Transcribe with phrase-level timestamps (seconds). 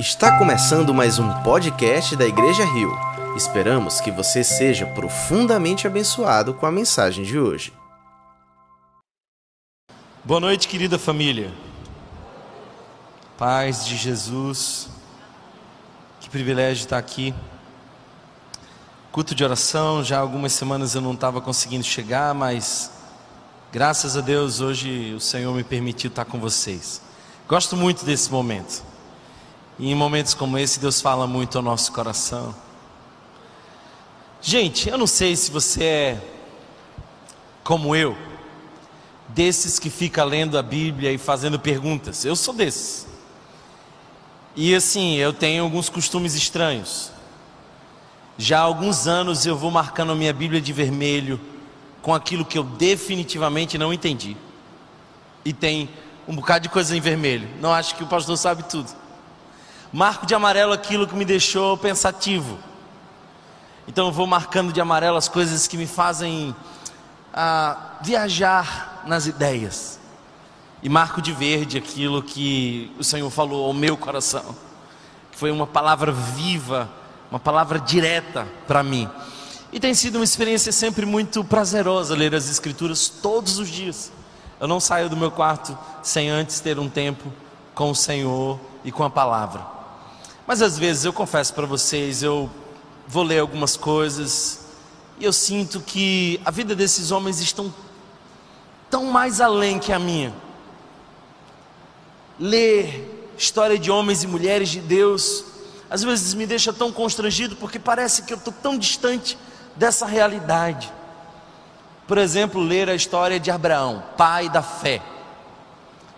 [0.00, 2.90] Está começando mais um podcast da Igreja Rio.
[3.36, 7.70] Esperamos que você seja profundamente abençoado com a mensagem de hoje.
[10.24, 11.52] Boa noite, querida família.
[13.36, 14.88] Paz de Jesus.
[16.18, 17.34] Que privilégio estar aqui.
[19.12, 22.90] Culto de oração, já algumas semanas eu não estava conseguindo chegar, mas
[23.70, 27.02] graças a Deus hoje o Senhor me permitiu estar com vocês.
[27.46, 28.88] Gosto muito desse momento.
[29.80, 32.54] E em momentos como esse, Deus fala muito ao nosso coração.
[34.42, 36.22] Gente, eu não sei se você é
[37.64, 38.14] como eu,
[39.28, 42.26] desses que fica lendo a Bíblia e fazendo perguntas.
[42.26, 43.06] Eu sou desses.
[44.54, 47.10] E assim, eu tenho alguns costumes estranhos.
[48.36, 51.40] Já há alguns anos eu vou marcando a minha Bíblia de vermelho
[52.02, 54.36] com aquilo que eu definitivamente não entendi.
[55.42, 55.88] E tem
[56.28, 57.48] um bocado de coisa em vermelho.
[57.62, 58.99] Não acho que o pastor sabe tudo.
[59.92, 62.58] Marco de amarelo aquilo que me deixou pensativo.
[63.88, 66.54] Então eu vou marcando de amarelo as coisas que me fazem
[67.34, 69.98] ah, viajar nas ideias.
[70.80, 74.54] E marco de verde aquilo que o Senhor falou ao meu coração.
[75.32, 76.88] Foi uma palavra viva,
[77.28, 79.08] uma palavra direta para mim.
[79.72, 84.12] E tem sido uma experiência sempre muito prazerosa ler as Escrituras todos os dias.
[84.60, 87.32] Eu não saio do meu quarto sem antes ter um tempo
[87.74, 89.79] com o Senhor e com a palavra.
[90.50, 92.50] Mas às vezes eu confesso para vocês, eu
[93.06, 94.62] vou ler algumas coisas
[95.16, 97.72] e eu sinto que a vida desses homens estão
[98.90, 100.34] tão mais além que a minha.
[102.36, 105.44] Ler história de homens e mulheres de Deus,
[105.88, 109.38] às vezes me deixa tão constrangido porque parece que eu estou tão distante
[109.76, 110.92] dessa realidade.
[112.08, 115.00] Por exemplo, ler a história de Abraão, pai da fé.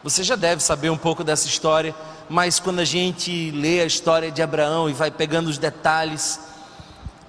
[0.03, 1.95] Você já deve saber um pouco dessa história
[2.33, 6.41] mas quando a gente lê a história de Abraão e vai pegando os detalhes,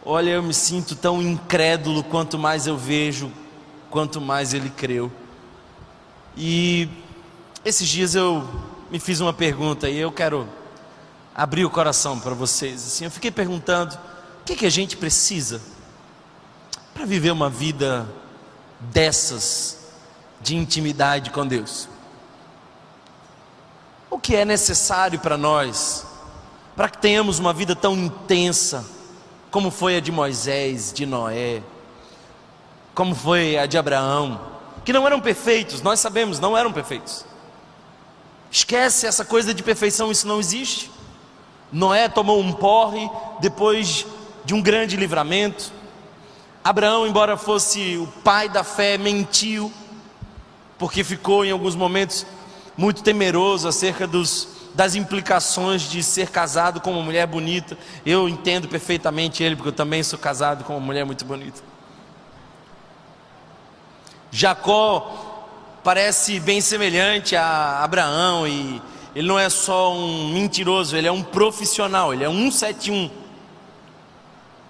[0.06, 3.30] olha, eu me sinto tão incrédulo quanto mais eu vejo,
[3.90, 5.12] quanto mais ele creu.
[6.38, 6.88] E
[7.66, 8.50] esses dias eu
[8.90, 10.48] me fiz uma pergunta e eu quero
[11.36, 12.88] abrir o coração para vocês.
[12.88, 15.62] Assim, eu fiquei perguntando: o que, que a gente precisa
[16.94, 18.08] para viver uma vida
[18.80, 19.80] dessas
[20.40, 21.90] de intimidade com Deus?
[24.14, 26.06] O que é necessário para nós,
[26.76, 28.86] para que tenhamos uma vida tão intensa,
[29.50, 31.64] como foi a de Moisés, de Noé,
[32.94, 34.40] como foi a de Abraão,
[34.86, 37.26] que não eram perfeitos, nós sabemos, não eram perfeitos.
[38.52, 40.92] Esquece essa coisa de perfeição, isso não existe.
[41.72, 43.10] Noé tomou um porre
[43.40, 44.06] depois
[44.46, 45.72] de um grande livramento.
[46.64, 49.74] Abraão, embora fosse o pai da fé, mentiu,
[50.78, 52.28] porque ficou em alguns momentos
[52.78, 57.78] muito temeroso acerca dos, das implicações de ser casado com uma mulher bonita.
[58.06, 61.62] Eu entendo perfeitamente ele, porque eu também sou casado com uma mulher muito bonita.
[64.32, 65.34] Jacó
[65.84, 68.82] parece bem semelhante a Abraão e
[69.16, 73.12] ele não é só um mentiroso, ele é um profissional, ele é um 171.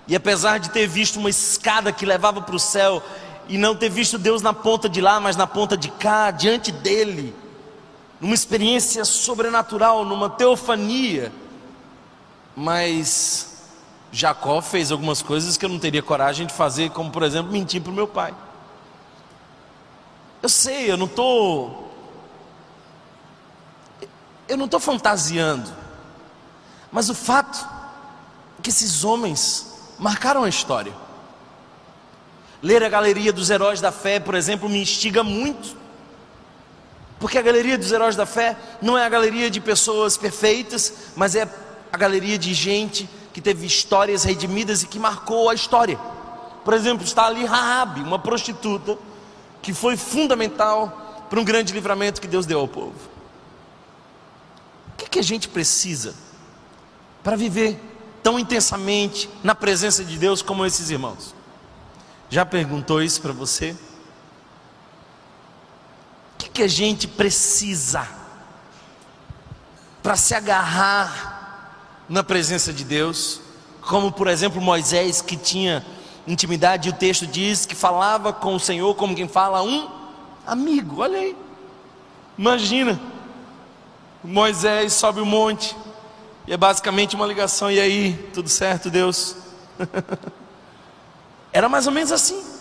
[0.05, 3.01] E apesar de ter visto uma escada que levava para o céu
[3.47, 6.71] e não ter visto Deus na ponta de lá, mas na ponta de cá, diante
[6.71, 7.33] dele,
[8.23, 11.29] numa experiência sobrenatural, numa teofania.
[12.55, 13.65] Mas
[14.13, 17.81] Jacó fez algumas coisas que eu não teria coragem de fazer, como por exemplo mentir
[17.81, 18.33] para o meu pai.
[20.41, 21.91] Eu sei, eu não estou.
[24.47, 25.69] Eu não estou fantasiando.
[26.93, 27.67] Mas o fato
[28.57, 29.67] é que esses homens
[29.99, 30.93] marcaram a história.
[32.61, 35.82] Ler a galeria dos heróis da fé, por exemplo, me instiga muito.
[37.23, 41.35] Porque a galeria dos heróis da fé não é a galeria de pessoas perfeitas, mas
[41.35, 41.47] é
[41.89, 45.97] a galeria de gente que teve histórias redimidas e que marcou a história.
[46.65, 48.97] Por exemplo, está ali Raab, uma prostituta
[49.61, 52.99] que foi fundamental para um grande livramento que Deus deu ao povo.
[54.91, 56.13] O que, que a gente precisa
[57.23, 57.79] para viver
[58.21, 61.33] tão intensamente na presença de Deus como esses irmãos?
[62.29, 63.73] Já perguntou isso para você?
[66.53, 68.07] Que a gente precisa
[70.03, 71.73] para se agarrar
[72.07, 73.41] na presença de Deus,
[73.81, 75.83] como por exemplo Moisés que tinha
[76.27, 79.89] intimidade, e o texto diz que falava com o Senhor como quem fala um
[80.45, 81.01] amigo.
[81.01, 81.35] Olha aí,
[82.37, 82.99] imagina,
[84.23, 85.75] Moisés sobe o monte,
[86.47, 89.35] e é basicamente uma ligação, e aí, tudo certo, Deus?
[91.51, 92.52] Era mais ou menos assim.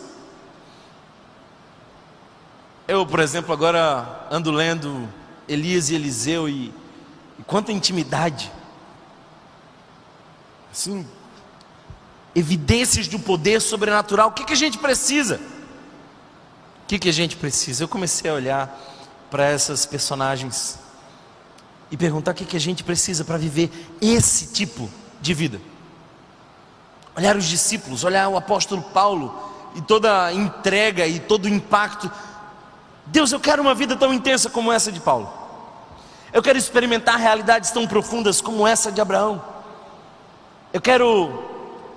[3.06, 5.08] Por exemplo, agora ando lendo
[5.48, 6.72] Elias e Eliseu e,
[7.38, 8.50] e quanta intimidade
[10.72, 11.06] assim,
[12.34, 14.30] evidências do poder sobrenatural.
[14.30, 15.36] O que, que a gente precisa?
[15.36, 17.84] O que, que a gente precisa?
[17.84, 18.80] Eu comecei a olhar
[19.30, 20.78] para essas personagens
[21.90, 23.70] e perguntar o que, que a gente precisa para viver
[24.00, 24.90] esse tipo
[25.20, 25.60] de vida.
[27.14, 32.10] Olhar os discípulos, olhar o apóstolo Paulo e toda a entrega e todo o impacto.
[33.06, 35.32] Deus, eu quero uma vida tão intensa como essa de Paulo.
[36.32, 39.42] Eu quero experimentar realidades tão profundas como essa de Abraão.
[40.72, 41.44] Eu quero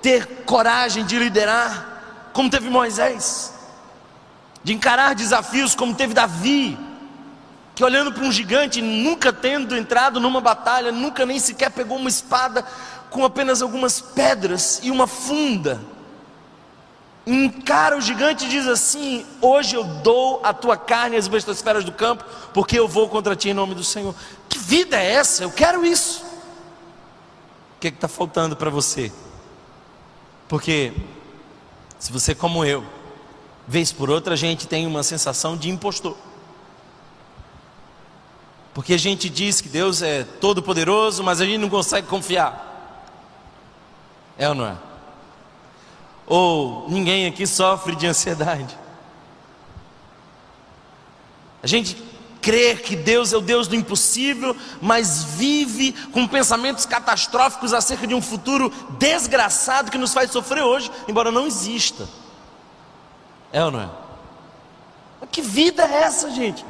[0.02, 3.54] ter coragem de liderar como teve Moisés,
[4.62, 6.78] de encarar desafios como teve Davi,
[7.74, 12.10] que olhando para um gigante, nunca tendo entrado numa batalha, nunca nem sequer pegou uma
[12.10, 12.66] espada,
[13.10, 15.80] com apenas algumas pedras e uma funda,
[17.26, 21.84] encara o gigante e diz assim: Hoje eu dou a tua carne as bestas feras
[21.84, 22.24] do campo,
[22.54, 24.14] porque eu vou contra ti em nome do Senhor.
[24.48, 25.44] Que vida é essa?
[25.44, 26.24] Eu quero isso.
[27.76, 29.12] O que é está faltando para você?
[30.48, 30.94] Porque,
[31.98, 32.86] se você, como eu,
[33.68, 36.16] vez por outra, a gente tem uma sensação de impostor.
[38.74, 42.74] Porque a gente diz que Deus é todo-poderoso, mas a gente não consegue confiar.
[44.38, 44.76] É ou não é?
[46.28, 48.78] Ou ninguém aqui sofre de ansiedade.
[51.62, 51.98] A gente
[52.42, 58.14] crê que Deus é o Deus do impossível, mas vive com pensamentos catastróficos acerca de
[58.14, 62.08] um futuro desgraçado que nos faz sofrer hoje, embora não exista.
[63.52, 63.90] É ou não é?
[65.20, 66.64] Mas que vida é essa, gente?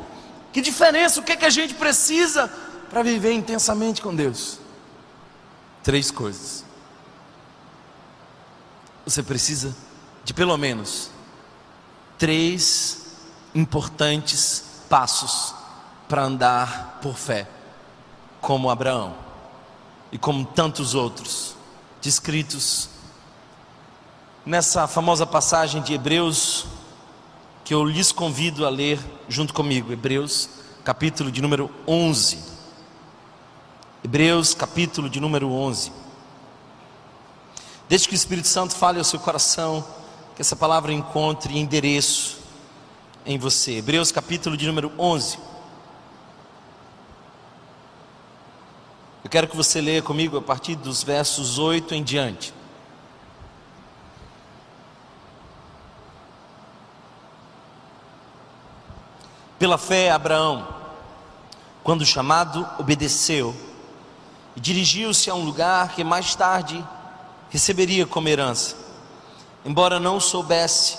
[0.54, 1.20] Que diferença?
[1.20, 2.50] O que, é que a gente precisa
[2.90, 4.60] para viver intensamente com Deus?
[5.84, 6.65] Três coisas.
[9.06, 9.76] Você precisa
[10.24, 11.12] de pelo menos
[12.18, 13.06] três
[13.54, 15.54] importantes passos
[16.08, 17.48] para andar por fé,
[18.42, 19.16] como Abraão
[20.12, 21.56] e como tantos outros,
[22.02, 22.90] descritos
[24.46, 26.66] nessa famosa passagem de Hebreus,
[27.64, 30.50] que eu lhes convido a ler junto comigo, Hebreus,
[30.84, 32.38] capítulo de número 11.
[34.04, 35.92] Hebreus, capítulo de número 11.
[37.88, 39.86] Deixe que o Espírito Santo fale ao seu coração,
[40.36, 42.40] que essa palavra encontre endereço
[43.24, 43.74] em você.
[43.74, 45.38] Hebreus, capítulo de número 11.
[49.24, 52.52] Eu quero que você leia comigo a partir dos versos 8 em diante.
[59.60, 60.68] Pela fé, Abraão,
[61.84, 63.56] quando chamado, obedeceu
[64.56, 66.84] e dirigiu-se a um lugar que mais tarde
[67.50, 68.76] receberia como herança,
[69.64, 70.98] embora não soubesse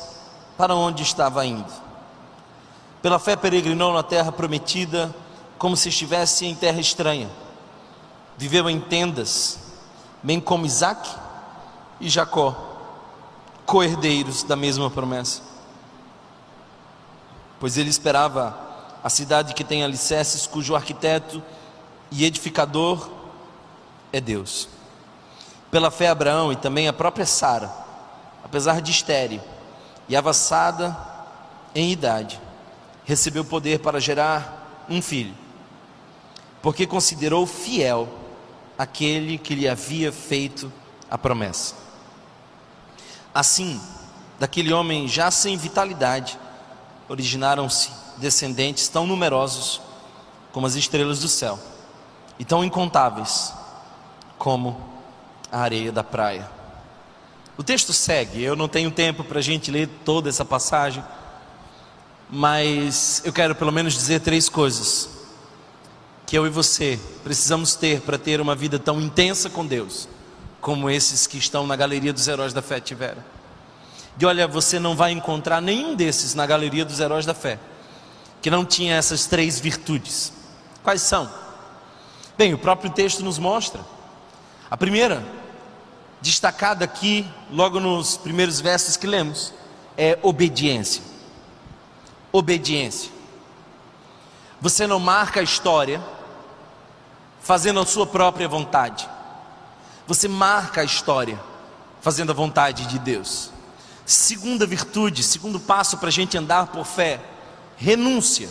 [0.57, 1.73] para onde estava indo.
[3.03, 5.15] Pela fé, peregrinou na terra prometida,
[5.59, 7.31] como se estivesse em terra estranha
[8.37, 9.59] viveu em tendas,
[10.23, 11.09] bem como Isaac
[12.01, 12.55] e Jacó,
[13.65, 15.43] co-herdeiros da mesma promessa.
[17.59, 18.57] Pois ele esperava
[19.03, 21.43] a cidade que tem alicerces, cujo arquiteto
[22.11, 23.09] e edificador
[24.13, 24.69] é Deus.
[25.77, 27.71] Pela fé, Abraão e também a própria Sara,
[28.43, 29.43] apesar de estéril
[30.09, 30.97] e avançada
[31.75, 32.41] em idade,
[33.05, 35.35] recebeu poder para gerar um filho,
[36.63, 38.09] porque considerou fiel
[38.79, 40.73] aquele que lhe havia feito
[41.11, 41.75] a promessa.
[43.35, 43.79] Assim,
[44.41, 46.39] daquele homem já sem vitalidade,
[47.07, 49.83] originaram-se descendentes tão numerosos
[50.53, 51.59] como as estrelas do céu
[52.39, 53.53] e tão incontáveis
[54.39, 54.96] como
[55.51, 56.49] a areia da praia.
[57.57, 61.03] O texto segue, eu não tenho tempo para a gente ler toda essa passagem,
[62.29, 65.09] mas eu quero pelo menos dizer três coisas
[66.27, 70.09] que eu e você precisamos ter para ter uma vida tão intensa com Deus,
[70.61, 73.23] como esses que estão na galeria dos heróis da fé tiveram.
[74.19, 77.59] E olha, você não vai encontrar nenhum desses na galeria dos heróis da fé
[78.47, 80.33] que não tinha essas três virtudes.
[80.83, 81.29] Quais são?
[82.39, 83.81] Bem, o próprio texto nos mostra.
[84.71, 85.25] A primeira,
[86.21, 89.53] destacada aqui, logo nos primeiros versos que lemos,
[89.97, 91.03] é obediência.
[92.33, 93.11] Obediência.
[94.61, 96.03] Você não marca a história
[97.41, 99.09] fazendo a sua própria vontade.
[100.07, 101.39] Você marca a história
[102.01, 103.51] fazendo a vontade de Deus.
[104.05, 107.21] Segunda virtude, segundo passo para a gente andar por fé:
[107.77, 108.49] renúncia.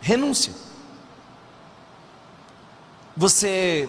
[0.00, 0.52] Renúncia.
[3.16, 3.88] Você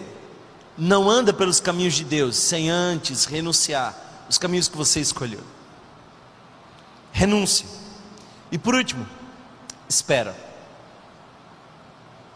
[0.76, 3.94] não anda pelos caminhos de Deus sem antes renunciar
[4.28, 5.42] os caminhos que você escolheu.
[7.12, 7.66] Renúncia.
[8.50, 9.06] E por último,
[9.88, 10.36] espera.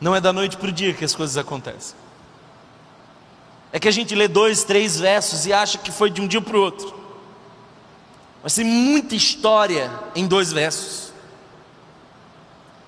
[0.00, 1.96] Não é da noite para o dia que as coisas acontecem.
[3.72, 6.40] é que a gente lê dois, três versos e acha que foi de um dia
[6.40, 6.94] para o outro.
[8.42, 11.12] Mas tem muita história em dois versos.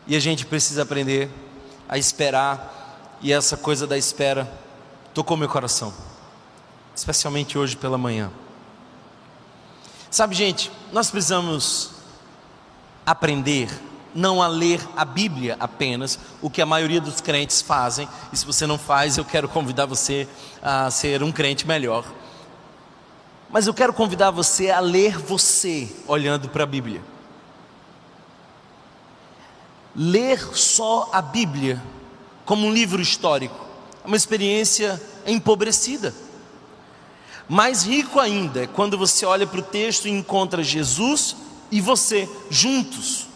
[0.07, 1.28] E a gente precisa aprender
[1.88, 4.50] a esperar, e essa coisa da espera
[5.20, 5.92] tocou meu coração,
[6.96, 8.30] especialmente hoje pela manhã.
[10.10, 11.90] Sabe, gente, nós precisamos
[13.04, 13.68] aprender
[14.14, 18.46] não a ler a Bíblia apenas, o que a maioria dos crentes fazem, e se
[18.46, 20.26] você não faz, eu quero convidar você
[20.62, 22.06] a ser um crente melhor.
[23.50, 27.02] Mas eu quero convidar você a ler você olhando para a Bíblia.
[29.94, 31.78] Ler só a Bíblia
[32.46, 33.68] como um livro histórico
[34.04, 36.14] uma experiência empobrecida.
[37.49, 41.37] Mais rico ainda é quando você olha para o texto e encontra Jesus
[41.71, 43.30] e você juntos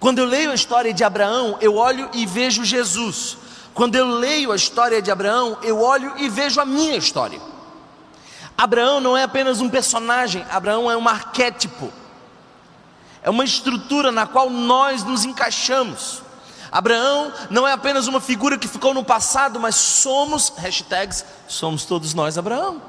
[0.00, 3.36] quando eu leio a história de Abraão, eu olho e vejo Jesus.
[3.74, 7.38] Quando eu leio a história de Abraão, eu olho e vejo a minha história.
[8.56, 11.92] Abraão não é apenas um personagem, Abraão é um arquétipo,
[13.22, 16.22] é uma estrutura na qual nós nos encaixamos.
[16.70, 22.14] Abraão não é apenas uma figura que ficou no passado, mas somos, hashtags, somos todos
[22.14, 22.80] nós Abraão.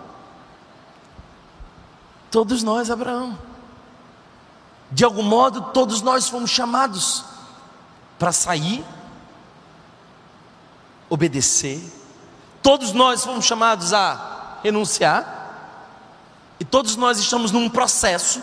[2.29, 3.37] Todos nós Abraão.
[4.91, 7.23] De algum modo, todos nós fomos chamados
[8.19, 8.85] para sair,
[11.09, 11.81] obedecer,
[12.61, 15.39] todos nós fomos chamados a renunciar,
[16.59, 18.41] e todos nós estamos num processo,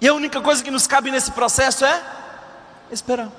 [0.00, 2.02] e a única coisa que nos cabe nesse processo é
[2.90, 3.30] esperar.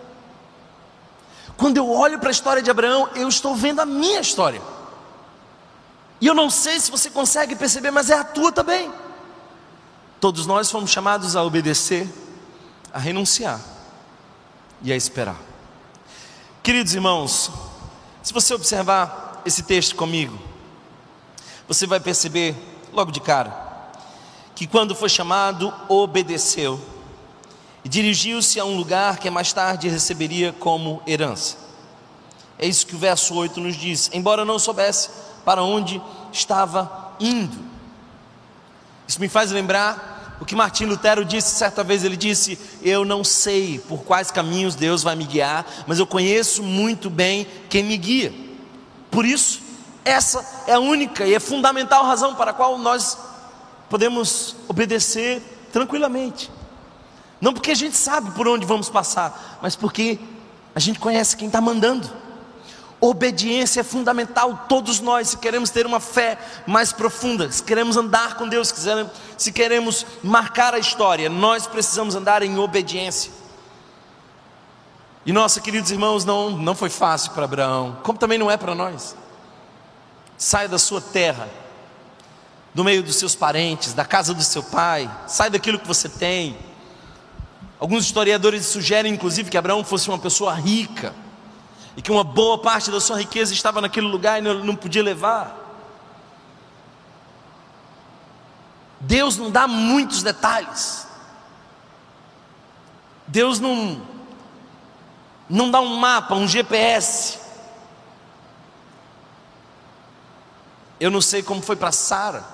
[1.61, 4.59] Quando eu olho para a história de Abraão, eu estou vendo a minha história.
[6.19, 8.91] E eu não sei se você consegue perceber, mas é a tua também.
[10.19, 12.09] Todos nós fomos chamados a obedecer,
[12.91, 13.61] a renunciar
[14.81, 15.35] e a esperar.
[16.63, 17.51] Queridos irmãos,
[18.23, 20.39] se você observar esse texto comigo,
[21.67, 22.55] você vai perceber
[22.91, 23.69] logo de cara
[24.55, 26.81] que quando foi chamado, obedeceu
[27.83, 31.57] e dirigiu-se a um lugar que mais tarde receberia como herança.
[32.57, 35.09] É isso que o verso 8 nos diz, embora não soubesse
[35.43, 37.57] para onde estava indo.
[39.07, 43.23] Isso me faz lembrar o que Martim Lutero disse certa vez: ele disse, Eu não
[43.23, 47.97] sei por quais caminhos Deus vai me guiar, mas eu conheço muito bem quem me
[47.97, 48.33] guia.
[49.09, 49.61] Por isso,
[50.05, 53.17] essa é a única e é fundamental razão para a qual nós
[53.89, 56.49] podemos obedecer tranquilamente.
[57.41, 60.19] Não porque a gente sabe por onde vamos passar, mas porque
[60.75, 62.07] a gente conhece quem está mandando.
[62.99, 68.35] Obediência é fundamental, todos nós, se queremos ter uma fé mais profunda, se queremos andar
[68.35, 68.71] com Deus,
[69.35, 73.31] se queremos marcar a história, nós precisamos andar em obediência.
[75.25, 78.75] E nossa, queridos irmãos, não, não foi fácil para Abraão, como também não é para
[78.75, 79.15] nós.
[80.37, 81.49] Saia da sua terra,
[82.71, 86.55] do meio dos seus parentes, da casa do seu pai, sai daquilo que você tem.
[87.81, 91.15] Alguns historiadores sugerem, inclusive, que Abraão fosse uma pessoa rica
[91.97, 95.57] e que uma boa parte da sua riqueza estava naquele lugar e não, podia levar.
[98.99, 101.07] Deus não dá muitos detalhes.
[103.25, 103.99] Deus não
[105.49, 107.39] não dá um mapa, um GPS.
[110.99, 112.45] Eu não sei como foi para Sara,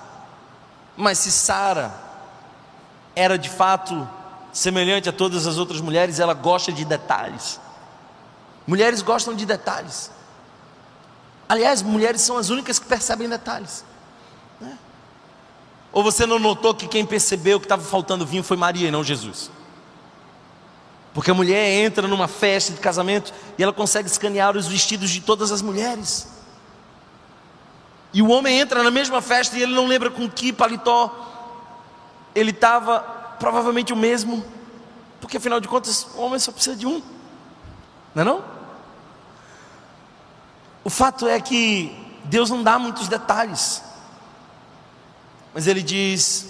[0.95, 1.93] mas se Sara
[3.13, 4.07] era de fato
[4.53, 7.59] semelhante a todas as outras mulheres, ela gosta de detalhes.
[8.65, 10.11] Mulheres gostam de detalhes.
[11.47, 13.85] Aliás, mulheres são as únicas que percebem detalhes.
[14.59, 14.77] Né?
[15.91, 19.03] Ou você não notou que quem percebeu que estava faltando vinho foi Maria e não
[19.03, 19.49] Jesus?
[21.13, 25.21] Porque a mulher entra numa festa de casamento e ela consegue escanear os vestidos de
[25.21, 26.27] todas as mulheres.
[28.13, 31.27] E o homem entra na mesma festa e ele não lembra com que paletó
[32.35, 34.43] ele estava, provavelmente o mesmo,
[35.21, 37.01] porque afinal de contas o homem só precisa de um,
[38.13, 38.43] não é não?
[40.83, 41.91] O fato é que
[42.23, 43.83] Deus não dá muitos detalhes,
[45.53, 46.45] mas Ele diz: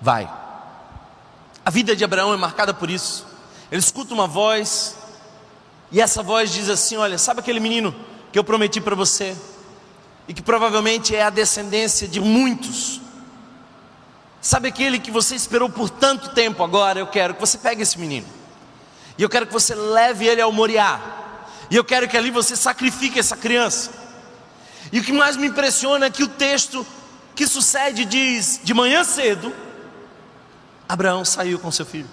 [0.00, 0.28] vai.
[1.64, 3.24] A vida de Abraão é marcada por isso.
[3.70, 4.96] Ele escuta uma voz,
[5.90, 7.94] e essa voz diz assim: Olha, sabe aquele menino
[8.32, 9.36] que eu prometi para você,
[10.26, 13.01] e que provavelmente é a descendência de muitos.
[14.42, 16.98] Sabe aquele que você esperou por tanto tempo agora?
[16.98, 18.26] Eu quero que você pegue esse menino,
[19.16, 21.20] e eu quero que você leve ele ao Moriá
[21.72, 23.90] e eu quero que ali você sacrifique essa criança.
[24.92, 26.86] E o que mais me impressiona é que o texto
[27.34, 29.54] que sucede diz: de manhã cedo,
[30.86, 32.10] Abraão saiu com seu filho.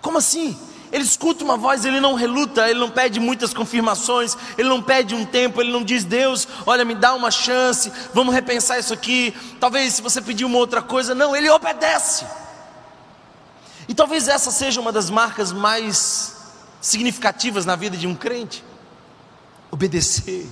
[0.00, 0.56] Como assim?
[0.92, 5.14] Ele escuta uma voz, ele não reluta, ele não pede muitas confirmações, ele não pede
[5.14, 9.34] um tempo, ele não diz, Deus, olha, me dá uma chance, vamos repensar isso aqui.
[9.60, 12.26] Talvez se você pedir uma outra coisa, não, ele obedece.
[13.88, 16.36] E talvez essa seja uma das marcas mais
[16.80, 18.64] significativas na vida de um crente:
[19.70, 20.46] obedecer.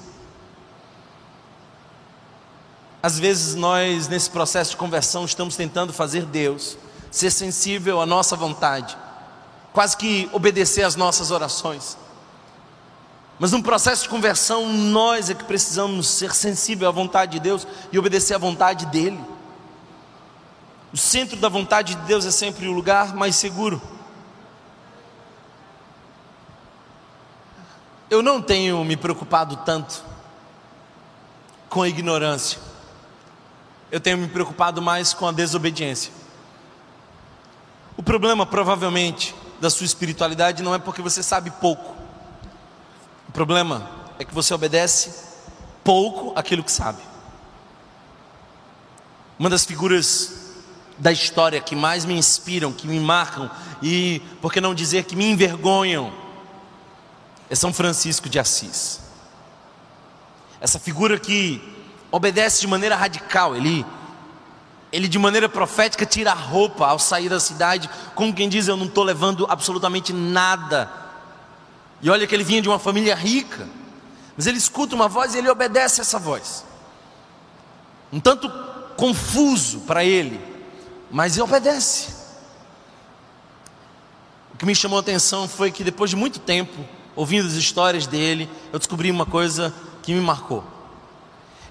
[3.03, 6.79] Às vezes nós, nesse processo de conversão, estamos tentando fazer Deus
[7.11, 8.97] ser sensível à nossa vontade,
[9.75, 11.99] quase que obedecer às nossas orações.
[13.41, 17.67] Mas num processo de conversão, nós é que precisamos ser sensível à vontade de Deus
[17.91, 19.21] e obedecer à vontade dEle.
[20.93, 23.83] O centro da vontade de Deus é sempre o lugar mais seguro.
[28.09, 30.05] Eu não tenho me preocupado tanto
[31.69, 32.61] com a ignorância.
[33.91, 36.13] Eu tenho me preocupado mais com a desobediência.
[37.97, 41.95] O problema, provavelmente, da sua espiritualidade não é porque você sabe pouco.
[43.29, 45.13] O problema é que você obedece
[45.83, 47.03] pouco aquilo que sabe.
[49.39, 50.45] Uma das figuras
[50.99, 53.51] da história que mais me inspiram, que me marcam
[53.83, 56.13] e, por que não dizer, que me envergonham,
[57.51, 59.01] é São Francisco de Assis.
[60.61, 61.61] Essa figura que
[62.11, 63.85] obedece de maneira radical, ele,
[64.95, 68.77] ele de maneira profética tira a roupa ao sair da cidade, como quem diz: Eu
[68.77, 70.89] não estou levando absolutamente nada.
[72.01, 73.69] E olha que ele vinha de uma família rica,
[74.37, 76.65] mas ele escuta uma voz e ele obedece essa voz.
[78.13, 78.49] Um tanto
[78.97, 80.41] confuso para ele,
[81.11, 82.15] mas ele obedece.
[84.53, 86.85] O que me chamou a atenção foi que depois de muito tempo,
[87.17, 89.75] ouvindo as histórias dele, eu descobri uma coisa
[90.05, 90.63] que me marcou.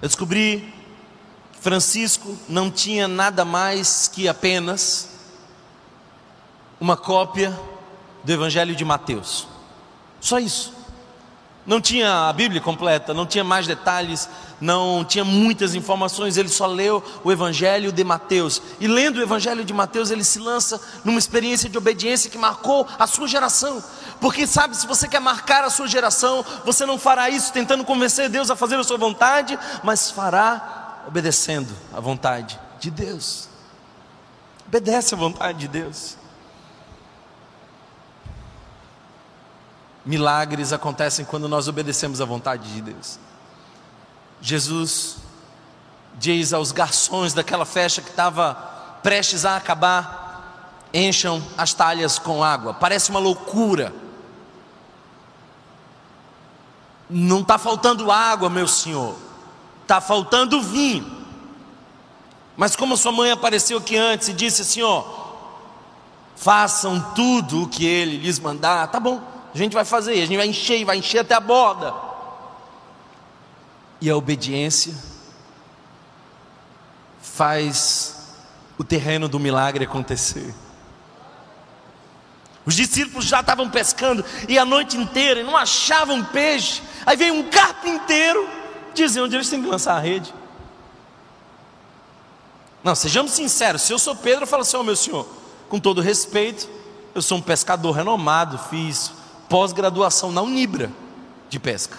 [0.02, 0.73] Eu descobri
[1.64, 5.08] Francisco não tinha nada mais que apenas
[6.78, 7.58] uma cópia
[8.22, 9.48] do Evangelho de Mateus.
[10.20, 10.74] Só isso.
[11.64, 14.28] Não tinha a Bíblia completa, não tinha mais detalhes,
[14.60, 18.60] não tinha muitas informações, ele só leu o Evangelho de Mateus.
[18.78, 22.86] E lendo o Evangelho de Mateus, ele se lança numa experiência de obediência que marcou
[22.98, 23.82] a sua geração.
[24.20, 28.28] Porque sabe, se você quer marcar a sua geração, você não fará isso tentando convencer
[28.28, 33.48] Deus a fazer a sua vontade, mas fará obedecendo a vontade de Deus.
[34.66, 36.16] Obedece a vontade de Deus.
[40.04, 43.18] Milagres acontecem quando nós obedecemos a vontade de Deus.
[44.40, 45.16] Jesus
[46.18, 48.54] diz aos garçons daquela festa que estava
[49.02, 52.74] prestes a acabar: encham as talhas com água.
[52.74, 53.94] Parece uma loucura.
[57.08, 59.16] Não está faltando água, meu senhor,
[59.84, 61.24] está faltando vinho.
[62.56, 65.04] Mas como sua mãe apareceu aqui antes e disse assim: ó,
[66.34, 69.22] façam tudo o que ele lhes mandar, tá bom,
[69.54, 71.94] a gente vai fazer, a gente vai encher, vai encher até a borda.
[74.00, 74.94] E a obediência
[77.20, 78.34] faz
[78.76, 80.54] o terreno do milagre acontecer.
[82.66, 86.82] Os discípulos já estavam pescando e a noite inteira e não achavam peixe.
[87.04, 88.48] Aí vem um carpinteiro
[88.94, 90.32] dizer onde eles têm que lançar a rede.
[92.84, 93.82] Não, sejamos sinceros.
[93.82, 95.26] Se eu sou Pedro, eu falo assim: Ó oh, meu senhor,
[95.70, 96.68] com todo respeito,
[97.14, 99.12] eu sou um pescador renomado, fiz
[99.48, 100.90] pós-graduação na Unibra
[101.48, 101.98] de pesca.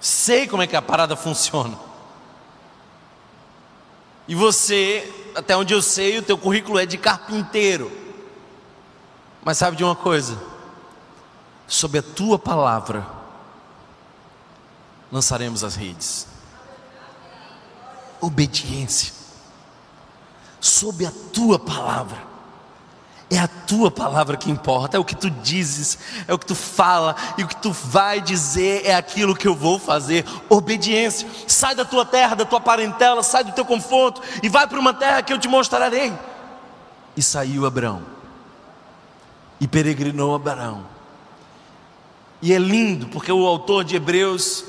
[0.00, 1.78] Sei como é que a parada funciona.
[4.26, 7.92] E você, até onde eu sei, o teu currículo é de carpinteiro.
[9.44, 10.40] Mas sabe de uma coisa?
[11.66, 13.19] Sob a tua palavra
[15.10, 16.26] lançaremos as redes.
[18.20, 19.12] Obediência.
[20.60, 22.30] Sob a tua palavra
[23.30, 25.96] é a tua palavra que importa, é o que tu dizes,
[26.26, 29.54] é o que tu fala, e o que tu vai dizer é aquilo que eu
[29.54, 30.24] vou fazer.
[30.48, 31.28] Obediência.
[31.46, 34.92] Sai da tua terra, da tua parentela, sai do teu conforto e vai para uma
[34.92, 36.12] terra que eu te mostrarei.
[37.16, 38.02] E saiu Abraão,
[39.60, 40.84] e peregrinou Abraão.
[42.42, 44.64] E é lindo, porque o autor de Hebreus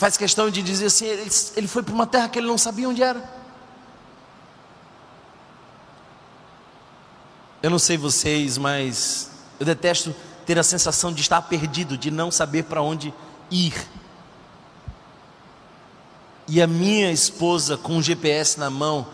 [0.00, 2.88] faz questão de dizer assim: ele, ele foi para uma terra que ele não sabia
[2.88, 3.22] onde era.
[7.62, 12.30] Eu não sei vocês, mas eu detesto ter a sensação de estar perdido, de não
[12.30, 13.12] saber para onde
[13.50, 13.74] ir.
[16.48, 19.06] E a minha esposa com o GPS na mão,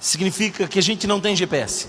[0.00, 1.88] significa que a gente não tem GPS.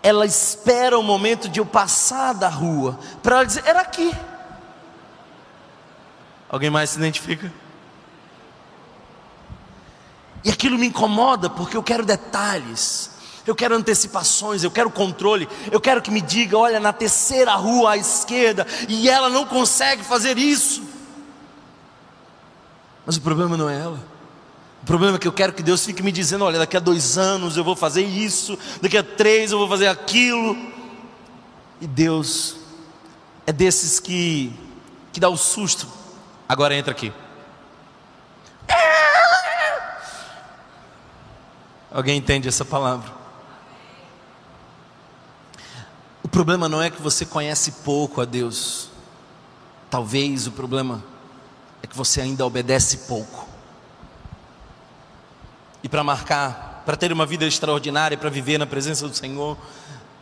[0.00, 4.14] Ela espera o momento de eu passar da rua, para ela dizer: era aqui.
[6.48, 7.52] Alguém mais se identifica?
[10.44, 13.10] E aquilo me incomoda porque eu quero detalhes,
[13.44, 17.92] eu quero antecipações, eu quero controle, eu quero que me diga, olha, na terceira rua
[17.92, 20.82] à esquerda, e ela não consegue fazer isso.
[23.04, 24.00] Mas o problema não é ela.
[24.82, 27.18] O problema é que eu quero que Deus fique me dizendo: olha, daqui a dois
[27.18, 30.56] anos eu vou fazer isso, daqui a três eu vou fazer aquilo.
[31.80, 32.56] E Deus
[33.46, 34.52] é desses que,
[35.12, 35.88] que dá o susto.
[36.48, 37.12] Agora entra aqui.
[41.90, 43.10] Alguém entende essa palavra?
[46.22, 48.90] O problema não é que você conhece pouco a Deus.
[49.88, 51.02] Talvez o problema
[51.82, 53.48] é que você ainda obedece pouco.
[55.82, 59.56] E para marcar, para ter uma vida extraordinária, para viver na presença do Senhor,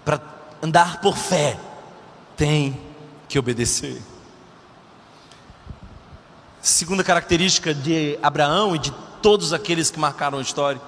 [0.04, 0.20] para
[0.62, 1.58] andar por fé,
[2.37, 2.80] tem
[3.28, 4.00] que obedecer.
[6.64, 10.81] Segunda característica de Abraão e de todos aqueles que marcaram a história.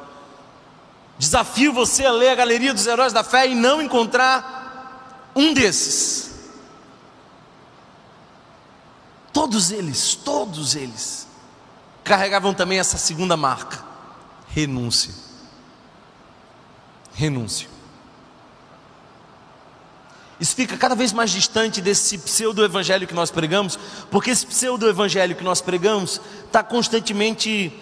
[1.19, 6.31] Desafio você a ler a galeria dos heróis da fé e não encontrar um desses.
[9.35, 11.29] Todos eles, todos eles,
[12.03, 13.85] carregavam também essa segunda marca:
[14.49, 15.13] renúncia.
[17.13, 17.69] Renúncia.
[20.39, 23.79] Isso fica cada vez mais distante desse pseudo-evangelho que nós pregamos,
[24.11, 27.73] porque esse pseudo-evangelho que nós pregamos está constantemente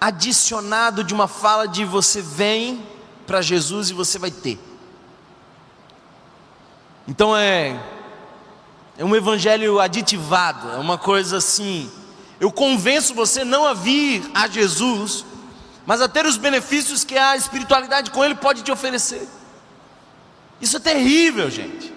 [0.00, 2.82] adicionado de uma fala de você vem
[3.26, 4.58] para Jesus e você vai ter.
[7.06, 7.78] Então é
[9.00, 11.90] é um evangelho aditivado, é uma coisa assim.
[12.38, 15.24] Eu convenço você não a vir a Jesus,
[15.86, 19.26] mas a ter os benefícios que a espiritualidade com Ele pode te oferecer.
[20.60, 21.92] Isso é terrível, gente.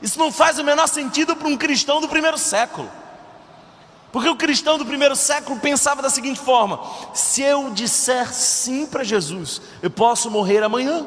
[0.00, 2.90] Isso não faz o menor sentido para um cristão do primeiro século.
[4.12, 6.80] Porque o cristão do primeiro século pensava da seguinte forma:
[7.14, 11.06] se eu disser sim para Jesus, eu posso morrer amanhã.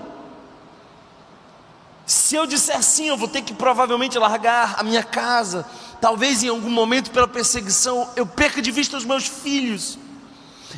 [2.05, 5.65] Se eu disser sim, eu vou ter que provavelmente largar a minha casa.
[5.99, 9.97] Talvez em algum momento, pela perseguição, eu perca de vista os meus filhos.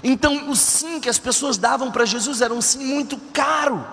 [0.03, 3.85] Então, o sim que as pessoas davam para Jesus era um sim muito caro.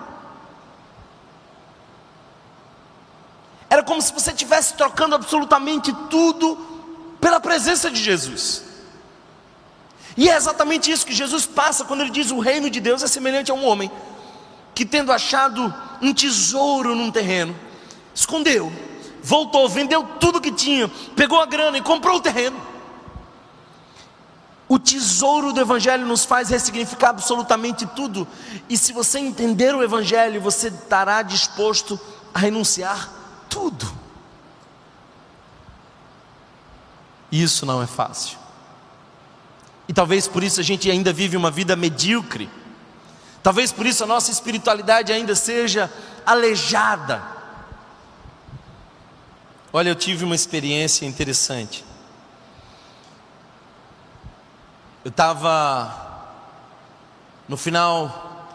[3.75, 6.55] Era como se você estivesse trocando absolutamente tudo
[7.19, 8.63] pela presença de Jesus.
[10.15, 13.07] E é exatamente isso que Jesus passa quando ele diz: o reino de Deus é
[13.07, 13.91] semelhante a um homem
[14.73, 17.53] que, tendo achado um tesouro num terreno,
[18.13, 18.71] escondeu,
[19.21, 22.55] voltou, vendeu tudo que tinha, pegou a grana e comprou o terreno.
[24.69, 28.25] O tesouro do Evangelho nos faz ressignificar absolutamente tudo,
[28.69, 31.99] e se você entender o Evangelho, você estará disposto
[32.33, 33.14] a renunciar
[33.55, 33.85] tudo.
[37.31, 38.37] Isso não é fácil,
[39.87, 42.49] e talvez por isso a gente ainda vive uma vida medíocre
[43.45, 45.93] Talvez por isso a nossa espiritualidade ainda seja
[46.25, 47.21] aleijada.
[49.71, 51.85] Olha, eu tive uma experiência interessante.
[55.03, 56.33] Eu estava
[57.47, 58.47] no final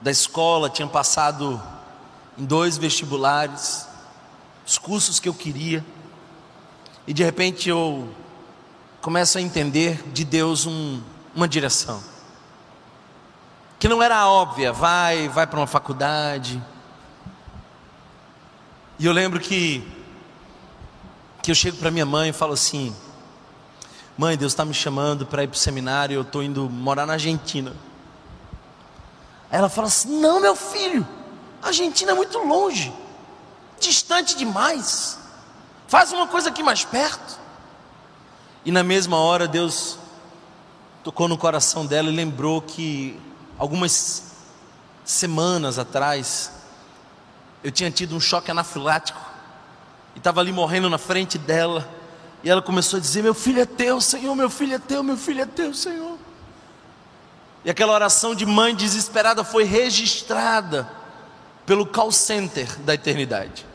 [0.00, 1.60] da escola, tinha passado
[2.38, 3.86] em dois vestibulares,
[4.66, 5.84] os cursos que eu queria,
[7.06, 8.08] e de repente eu
[9.00, 11.00] começo a entender de Deus um,
[11.34, 12.14] uma direção
[13.84, 16.58] que não era óbvia, vai, vai para uma faculdade.
[18.98, 19.86] E eu lembro que
[21.42, 22.96] que eu chego para minha mãe e falo assim:
[24.16, 27.12] Mãe, Deus está me chamando para ir para o seminário, eu estou indo morar na
[27.12, 27.76] Argentina.
[29.50, 31.06] Aí ela fala assim: Não, meu filho,
[31.64, 32.92] a Argentina é muito longe,
[33.80, 35.18] distante demais.
[35.88, 37.40] Faz uma coisa aqui mais perto.
[38.66, 39.98] E na mesma hora Deus
[41.02, 43.18] tocou no coração dela e lembrou que
[43.58, 44.24] algumas
[45.06, 46.52] semanas atrás,
[47.62, 49.20] eu tinha tido um choque anafilático
[50.14, 51.88] e estava ali morrendo na frente dela.
[52.42, 55.16] E ela começou a dizer: Meu filho é teu, Senhor, meu filho é teu, meu
[55.16, 56.18] filho é teu, Senhor.
[57.64, 61.03] E aquela oração de mãe desesperada foi registrada
[61.66, 63.66] pelo call center da eternidade.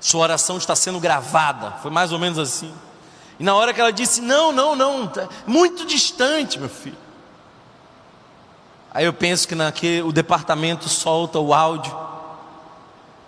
[0.00, 2.72] Sua oração está sendo gravada, foi mais ou menos assim.
[3.38, 6.96] E na hora que ela disse: Não, não, não, tá muito distante, meu filho.
[8.92, 11.94] Aí eu penso que naquele, o departamento solta o áudio,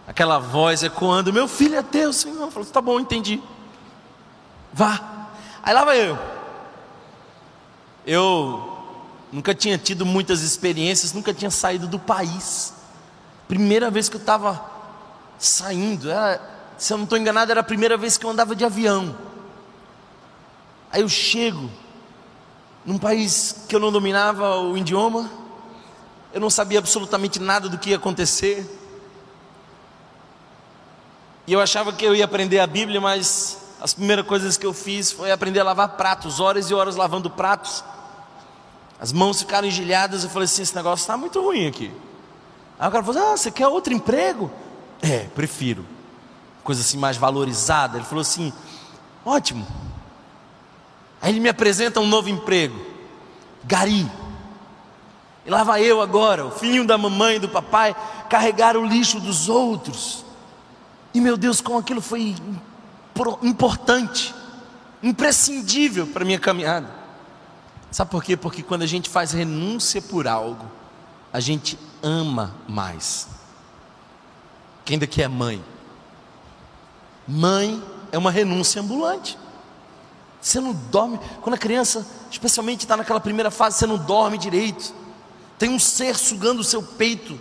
[0.06, 2.40] aquela voz ecoando: Meu filho é teu, Senhor.
[2.40, 3.42] Eu falo: Tá bom, entendi.
[4.72, 5.00] Vá.
[5.62, 6.18] Aí lá vai eu.
[8.06, 8.78] Eu
[9.30, 12.77] nunca tinha tido muitas experiências, nunca tinha saído do país.
[13.48, 14.62] Primeira vez que eu estava
[15.38, 16.40] saindo, era,
[16.76, 19.16] se eu não estou enganado, era a primeira vez que eu andava de avião.
[20.90, 21.70] Aí eu chego
[22.84, 25.30] num país que eu não dominava o idioma,
[26.32, 28.68] eu não sabia absolutamente nada do que ia acontecer.
[31.46, 34.74] E eu achava que eu ia aprender a Bíblia, mas as primeiras coisas que eu
[34.74, 37.82] fiz foi aprender a lavar pratos, horas e horas lavando pratos.
[39.00, 41.90] As mãos ficaram engilhadas, eu falei assim: esse negócio está muito ruim aqui.
[42.78, 44.50] Aí o cara falou: assim, ah, você quer outro emprego?
[45.02, 45.84] É, prefiro.
[46.62, 47.98] Coisa assim mais valorizada.
[47.98, 48.52] Ele falou assim:
[49.24, 49.66] ótimo.
[51.20, 52.80] Aí ele me apresenta um novo emprego.
[53.64, 54.10] Gari.
[55.44, 57.96] E lá vai eu agora, o filhinho da mamãe e do papai,
[58.28, 60.24] carregar o lixo dos outros.
[61.14, 62.36] E meu Deus, como aquilo foi
[63.42, 64.34] importante,
[65.02, 66.88] imprescindível para a minha caminhada.
[67.90, 68.36] Sabe por quê?
[68.36, 70.66] Porque quando a gente faz renúncia por algo,
[71.32, 73.28] a gente ama mais.
[74.84, 75.64] Quem daqui é mãe?
[77.26, 79.38] Mãe é uma renúncia ambulante.
[80.40, 84.94] Você não dorme, quando a criança, especialmente está naquela primeira fase, você não dorme direito.
[85.58, 87.38] Tem um ser sugando o seu peito.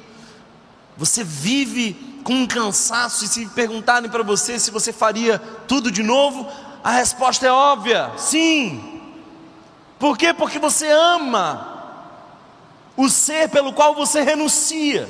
[0.97, 1.93] Você vive
[2.23, 6.45] com um cansaço, e se perguntarem para você se você faria tudo de novo,
[6.83, 9.01] a resposta é óbvia: sim.
[9.99, 10.33] Por quê?
[10.33, 11.76] Porque você ama
[12.97, 15.07] o ser pelo qual você renuncia.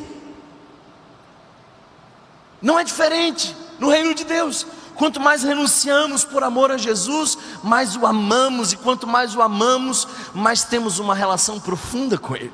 [2.62, 4.67] Não é diferente no reino de Deus.
[4.95, 10.08] Quanto mais renunciamos por amor a Jesus, mais o amamos, e quanto mais o amamos,
[10.34, 12.54] mais temos uma relação profunda com Ele.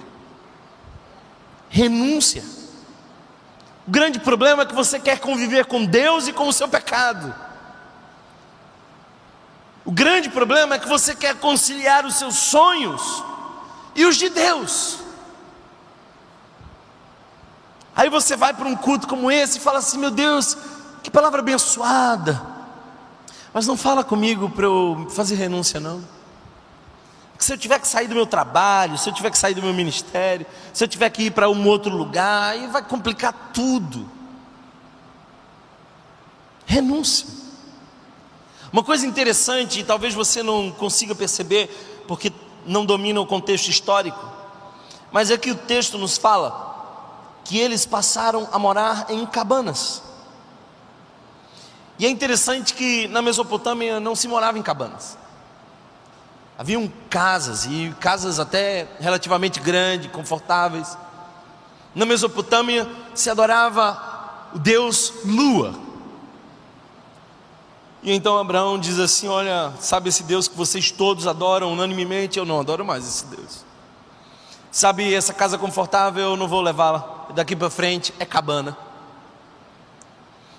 [1.69, 2.43] Renúncia.
[3.87, 7.33] O grande problema é que você quer conviver com Deus e com o seu pecado.
[9.85, 13.23] O grande problema é que você quer conciliar os seus sonhos
[13.95, 15.02] e os de Deus.
[17.95, 20.57] Aí você vai para um culto como esse e fala assim: meu Deus,
[21.01, 22.41] que palavra abençoada.
[23.53, 26.03] Mas não fala comigo para eu fazer renúncia, não
[27.43, 29.73] se eu tiver que sair do meu trabalho, se eu tiver que sair do meu
[29.73, 34.09] ministério, se eu tiver que ir para um outro lugar, aí vai complicar tudo.
[36.65, 37.27] Renúncia.
[38.71, 41.67] Uma coisa interessante, e talvez você não consiga perceber,
[42.07, 42.31] porque
[42.65, 44.25] não domina o contexto histórico,
[45.11, 46.72] mas é que o texto nos fala
[47.53, 50.01] que eles passaram a morar em cabanas.
[51.99, 55.15] E é interessante que na Mesopotâmia não se morava em cabanas.
[56.57, 60.97] Haviam casas, e casas até relativamente grandes, confortáveis.
[61.93, 64.01] Na Mesopotâmia se adorava
[64.55, 65.75] o deus Lua.
[68.01, 72.39] E então Abraão diz assim: Olha, sabe esse Deus que vocês todos adoram unanimemente?
[72.39, 73.63] Eu não adoro mais esse Deus.
[74.71, 76.31] Sabe essa casa confortável?
[76.31, 77.12] Eu não vou levá-la.
[77.31, 78.77] Daqui para frente é cabana.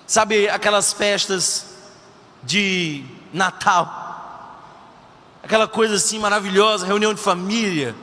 [0.07, 1.65] Sabe aquelas festas
[2.43, 4.05] de Natal?
[5.45, 7.95] aquela coisa assim maravilhosa, reunião de família,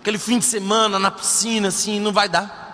[0.00, 2.64] aquele fim de semana na piscina, assim, não vai dar.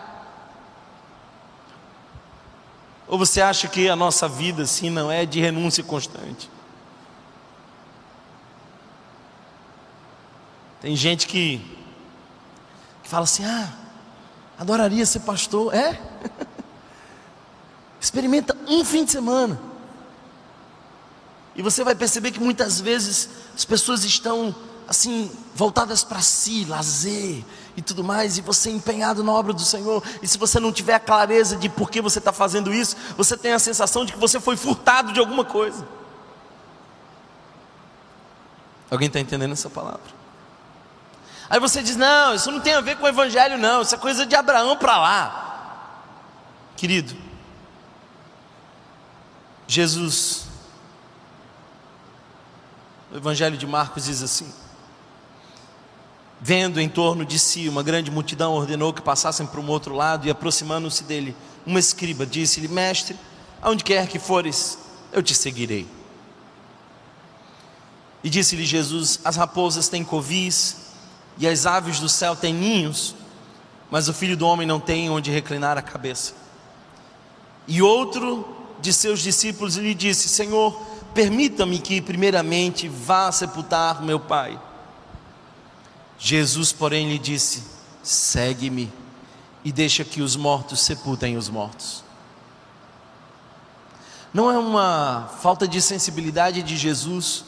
[3.08, 6.48] Ou você acha que a nossa vida assim não é de renúncia constante?
[10.80, 11.60] Tem gente que,
[13.02, 13.68] que fala assim: ah,
[14.62, 15.74] adoraria ser pastor.
[15.74, 16.00] É?
[18.00, 19.60] Experimenta um fim de semana.
[21.54, 24.54] E você vai perceber que muitas vezes as pessoas estão
[24.88, 27.44] assim voltadas para si, lazer
[27.76, 30.02] e tudo mais, e você é empenhado na obra do Senhor.
[30.22, 33.36] E se você não tiver a clareza de por que você está fazendo isso, você
[33.36, 35.86] tem a sensação de que você foi furtado de alguma coisa.
[38.90, 40.21] Alguém está entendendo essa palavra?
[41.48, 43.98] Aí você diz: não, isso não tem a ver com o Evangelho, não, isso é
[43.98, 46.02] coisa de Abraão para lá.
[46.76, 47.16] Querido,
[49.66, 50.52] Jesus
[53.12, 54.50] o Evangelho de Marcos diz assim:
[56.40, 60.26] Vendo em torno de si uma grande multidão, ordenou que passassem para um outro lado
[60.26, 63.18] e aproximando-se dele, uma escriba disse-lhe: Mestre,
[63.60, 64.78] aonde quer que fores,
[65.12, 65.86] eu te seguirei.
[68.24, 70.76] E disse-lhe Jesus: As raposas têm covis
[71.38, 73.14] e as aves do céu têm ninhos,
[73.90, 76.34] mas o filho do homem não tem onde reclinar a cabeça.
[77.66, 78.46] E outro
[78.80, 80.80] de seus discípulos lhe disse: Senhor,
[81.14, 84.58] permita-me que, primeiramente, vá sepultar meu pai.
[86.18, 87.62] Jesus, porém, lhe disse:
[88.02, 88.92] segue-me
[89.64, 92.02] e deixa que os mortos sepultem os mortos.
[94.34, 97.44] Não é uma falta de sensibilidade de Jesus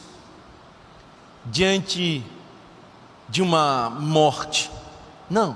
[1.45, 2.23] diante
[3.27, 4.71] de uma morte.
[5.29, 5.55] Não.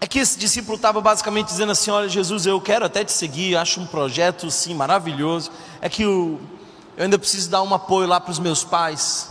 [0.00, 3.56] É que esse discípulo estava basicamente dizendo assim: Olha, Jesus, eu quero até te seguir,
[3.56, 5.50] acho um projeto sim maravilhoso.
[5.80, 6.40] É que o,
[6.96, 9.30] eu ainda preciso dar um apoio lá para os meus pais.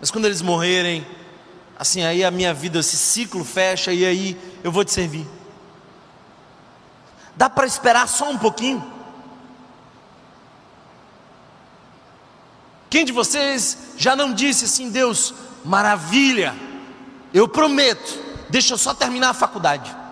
[0.00, 1.06] Mas quando eles morrerem,
[1.78, 5.26] assim, aí a minha vida, esse ciclo fecha e aí eu vou te servir.
[7.36, 8.92] Dá para esperar só um pouquinho?
[12.90, 15.34] Quem de vocês já não disse assim, Deus,
[15.64, 16.54] maravilha,
[17.32, 20.04] eu prometo, deixa eu só terminar a faculdade.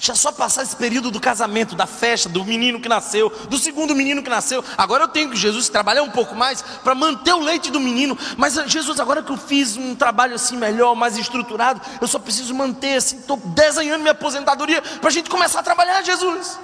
[0.00, 3.94] Deixa só passar esse período do casamento, da festa, do menino que nasceu, do segundo
[3.94, 4.64] menino que nasceu.
[4.78, 8.16] Agora eu tenho que, Jesus, trabalhar um pouco mais para manter o leite do menino.
[8.38, 12.54] Mas, Jesus, agora que eu fiz um trabalho assim melhor, mais estruturado, eu só preciso
[12.54, 16.58] manter assim, estou desenhando minha aposentadoria para a gente começar a trabalhar, Jesus.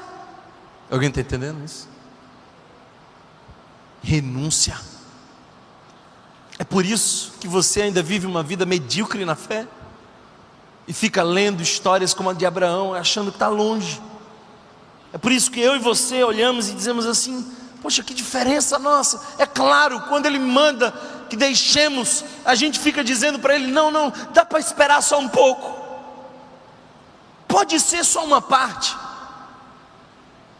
[0.90, 1.86] Alguém está entendendo isso?
[4.02, 4.80] Renúncia.
[6.66, 9.68] É por isso que você ainda vive uma vida medíocre na fé
[10.88, 14.02] e fica lendo histórias como a de Abraão, achando que está longe.
[15.12, 17.46] É por isso que eu e você olhamos e dizemos assim:
[17.80, 19.20] Poxa, que diferença nossa!
[19.38, 20.90] É claro, quando Ele manda
[21.30, 25.28] que deixemos, a gente fica dizendo para Ele: Não, não, dá para esperar só um
[25.28, 25.86] pouco.
[27.46, 28.96] Pode ser só uma parte.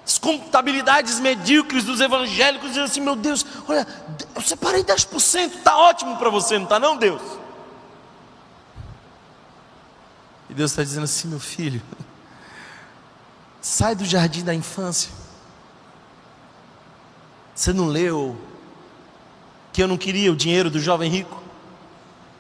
[0.07, 3.85] As contabilidades medíocres dos evangélicos dizem assim: Meu Deus, olha,
[4.37, 7.21] eu separei 10%, está ótimo para você, não está, não, Deus?
[10.49, 11.83] E Deus está dizendo assim: meu filho,
[13.61, 15.11] sai do jardim da infância.
[17.53, 18.38] Você não leu
[19.73, 21.42] que eu não queria o dinheiro do jovem rico?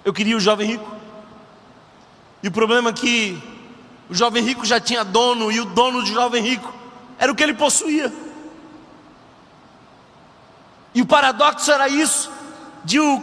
[0.04, 0.94] Eu queria o jovem rico.
[2.44, 3.42] E o problema é que
[4.08, 6.75] o jovem rico já tinha dono, e o dono do jovem rico
[7.18, 8.12] era o que ele possuía.
[10.94, 12.30] E o paradoxo era isso:
[12.84, 13.22] de o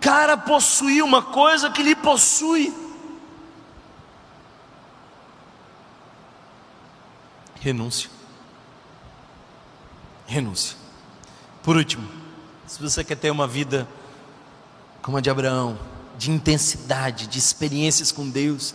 [0.00, 2.80] cara possuir uma coisa que lhe possui.
[7.60, 8.10] renúncia.
[10.26, 10.76] Renúncia.
[11.62, 12.08] Por último,
[12.66, 13.86] se você quer ter uma vida
[15.02, 15.78] como a de Abraão,
[16.16, 18.74] de intensidade, de experiências com Deus,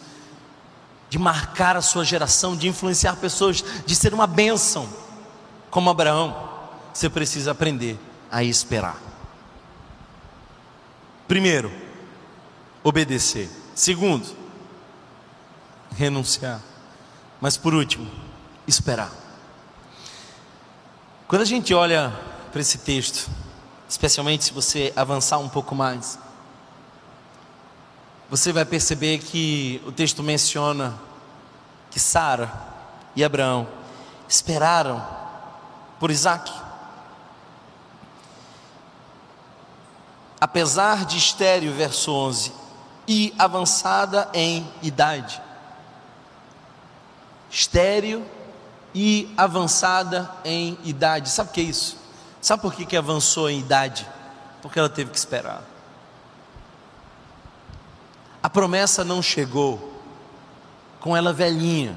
[1.15, 4.86] de marcar a sua geração, de influenciar pessoas, de ser uma bênção,
[5.71, 6.49] como Abraão,
[6.93, 7.97] você precisa aprender
[8.30, 9.01] a esperar.
[11.25, 11.71] Primeiro,
[12.84, 13.49] obedecer.
[13.73, 14.28] Segundo,
[15.95, 16.60] renunciar.
[17.39, 18.12] Mas por último,
[18.67, 19.10] esperar.
[21.30, 22.13] Quando a gente olha
[22.51, 23.30] para esse texto,
[23.88, 26.19] especialmente se você avançar um pouco mais,
[28.30, 31.05] você vai perceber que o texto menciona
[31.95, 32.51] que Sara
[33.15, 33.65] e Abraão
[34.27, 35.01] esperaram
[35.97, 36.51] por Isaac.
[40.41, 42.51] Apesar de estéreo, verso 11,
[43.08, 45.41] e avançada em idade.
[47.49, 48.29] Estéreo
[48.93, 51.29] e avançada em idade.
[51.29, 51.97] Sabe o que é isso?
[52.41, 54.05] Sabe por que, que avançou em idade?
[54.62, 55.63] Porque ela teve que esperar.
[58.43, 59.94] A promessa não chegou
[61.06, 61.96] com ela velhinha.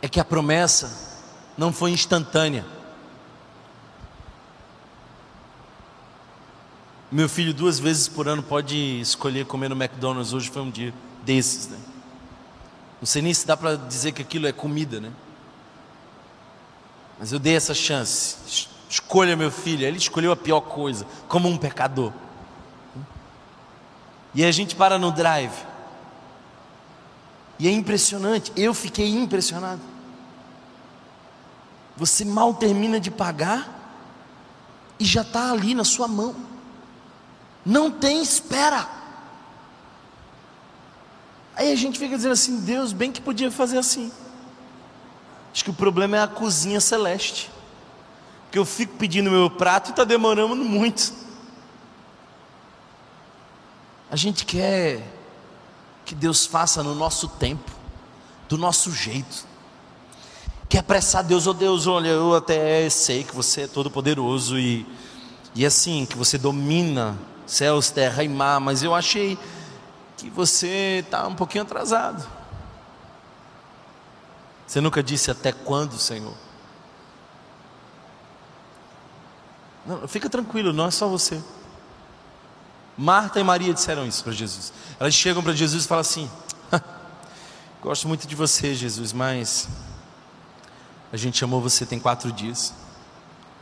[0.00, 1.18] É que a promessa
[1.58, 2.64] não foi instantânea.
[7.10, 10.32] Meu filho duas vezes por ano pode escolher comer no McDonald's.
[10.32, 11.76] Hoje foi um dia desses, né?
[13.00, 15.10] Não sei nem se dá para dizer que aquilo é comida, né?
[17.18, 18.68] Mas eu dei essa chance.
[18.88, 19.84] Escolha meu filho.
[19.84, 22.12] Ele escolheu a pior coisa, como um pecador.
[24.32, 25.69] E a gente para no drive.
[27.60, 28.50] E é impressionante.
[28.56, 29.82] Eu fiquei impressionado.
[31.94, 33.68] Você mal termina de pagar
[34.98, 36.34] e já está ali na sua mão.
[37.64, 38.88] Não tem espera.
[41.54, 44.10] Aí a gente fica dizendo assim: Deus, bem que podia fazer assim.
[45.52, 47.50] Acho que o problema é a cozinha celeste.
[48.50, 51.12] Que eu fico pedindo meu prato e está demorando muito.
[54.10, 55.19] A gente quer
[56.10, 57.70] que Deus faça no nosso tempo,
[58.48, 59.46] do nosso jeito.
[60.68, 64.84] Quer apressar Deus, oh Deus, olha, eu até sei que você é todo poderoso e,
[65.54, 67.16] e assim, que você domina
[67.46, 69.38] céus, terra e mar, mas eu achei
[70.16, 72.28] que você está um pouquinho atrasado.
[74.66, 76.34] Você nunca disse até quando, Senhor?
[79.86, 81.40] Não, fica tranquilo, não é só você.
[83.00, 84.74] Marta e Maria disseram isso para Jesus.
[85.00, 86.30] Elas chegam para Jesus e falam assim:
[87.80, 89.66] Gosto muito de você, Jesus, mas
[91.10, 92.74] a gente chamou você tem quatro dias.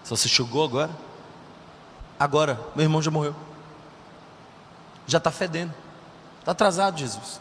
[0.03, 0.91] Só você chegou agora?
[2.19, 3.33] Agora, meu irmão já morreu.
[5.07, 5.73] Já está fedendo.
[6.41, 7.41] Está atrasado, Jesus.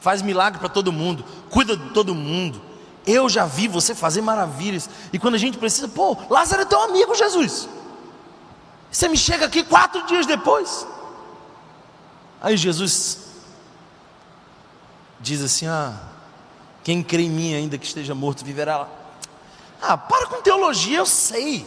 [0.00, 2.62] Faz milagre para todo mundo, cuida de todo mundo.
[3.06, 4.88] Eu já vi você fazer maravilhas.
[5.12, 7.68] E quando a gente precisa, pô, Lázaro é teu amigo, Jesus.
[8.90, 10.95] Você me chega aqui quatro dias depois.
[12.40, 13.18] Aí Jesus
[15.20, 15.94] diz assim: Ah,
[16.84, 18.88] quem crê em mim, ainda que esteja morto, viverá.
[19.80, 21.66] Ah, para com teologia, eu sei.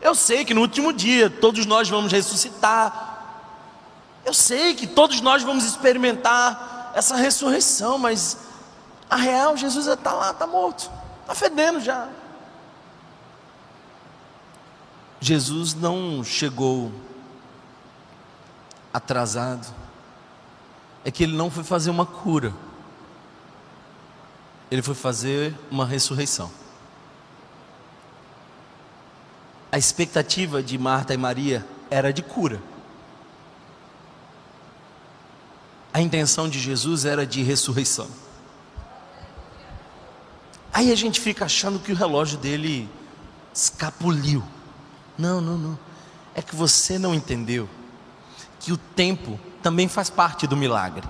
[0.00, 3.06] Eu sei que no último dia todos nós vamos ressuscitar.
[4.24, 8.38] Eu sei que todos nós vamos experimentar essa ressurreição, mas
[9.08, 10.90] a real, Jesus está lá, está morto,
[11.22, 12.08] está fedendo já.
[15.20, 16.92] Jesus não chegou
[18.92, 19.66] atrasado,
[21.08, 22.52] é que ele não foi fazer uma cura,
[24.70, 26.50] ele foi fazer uma ressurreição.
[29.72, 32.60] A expectativa de Marta e Maria era de cura.
[35.94, 38.10] A intenção de Jesus era de ressurreição.
[40.70, 42.86] Aí a gente fica achando que o relógio dele
[43.54, 44.44] escapuliu.
[45.16, 45.78] Não, não, não.
[46.34, 47.66] É que você não entendeu
[48.60, 51.06] que o tempo também faz parte do milagre.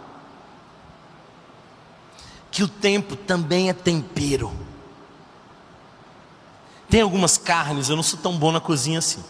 [2.50, 4.52] Que o tempo também é tempero.
[6.90, 9.22] Tem algumas carnes, eu não sou tão bom na cozinha assim,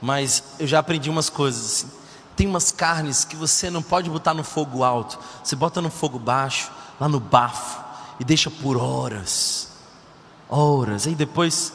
[0.00, 1.90] mas eu já aprendi umas coisas assim.
[2.36, 6.20] Tem umas carnes que você não pode botar no fogo alto, você bota no fogo
[6.20, 6.70] baixo,
[7.00, 7.80] lá no bafo,
[8.20, 9.70] e deixa por horas,
[10.48, 11.72] horas, aí depois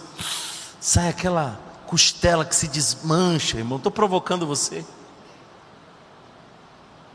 [0.80, 3.76] sai aquela costela que se desmancha, irmão.
[3.76, 4.86] Estou provocando você.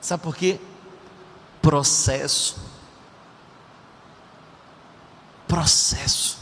[0.01, 0.61] Sabe por quê?
[1.61, 2.61] Processo.
[5.47, 6.39] Processo.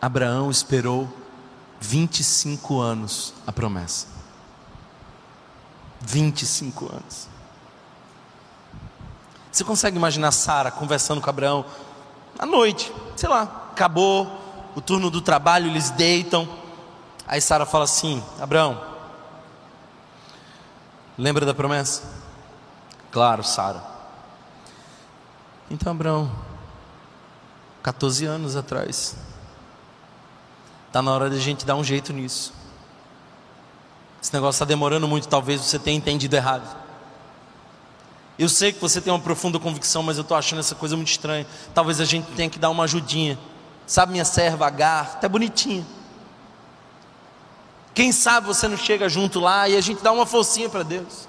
[0.00, 1.08] Abraão esperou
[1.80, 4.06] 25 anos a promessa.
[6.00, 7.28] 25 anos.
[9.50, 11.64] Você consegue imaginar Sara conversando com Abraão
[12.38, 13.42] à noite, sei lá,
[13.72, 14.30] acabou
[14.76, 16.48] o turno do trabalho, eles deitam.
[17.26, 18.80] Aí Sara fala assim: Abraão,
[21.18, 22.02] lembra da promessa?
[23.10, 23.82] Claro, Sara.
[25.70, 26.30] Então, Abraão,
[27.82, 29.16] 14 anos atrás,
[30.88, 32.52] Está na hora de a gente dar um jeito nisso.
[34.22, 36.76] Esse negócio está demorando muito, talvez você tenha entendido errado.
[38.38, 41.08] Eu sei que você tem uma profunda convicção, mas eu estou achando essa coisa muito
[41.08, 41.46] estranha.
[41.74, 43.38] Talvez a gente tenha que dar uma ajudinha.
[43.86, 45.84] Sabe, minha serva Agar, até bonitinha.
[47.98, 51.28] Quem sabe você não chega junto lá e a gente dá uma forcinha para Deus.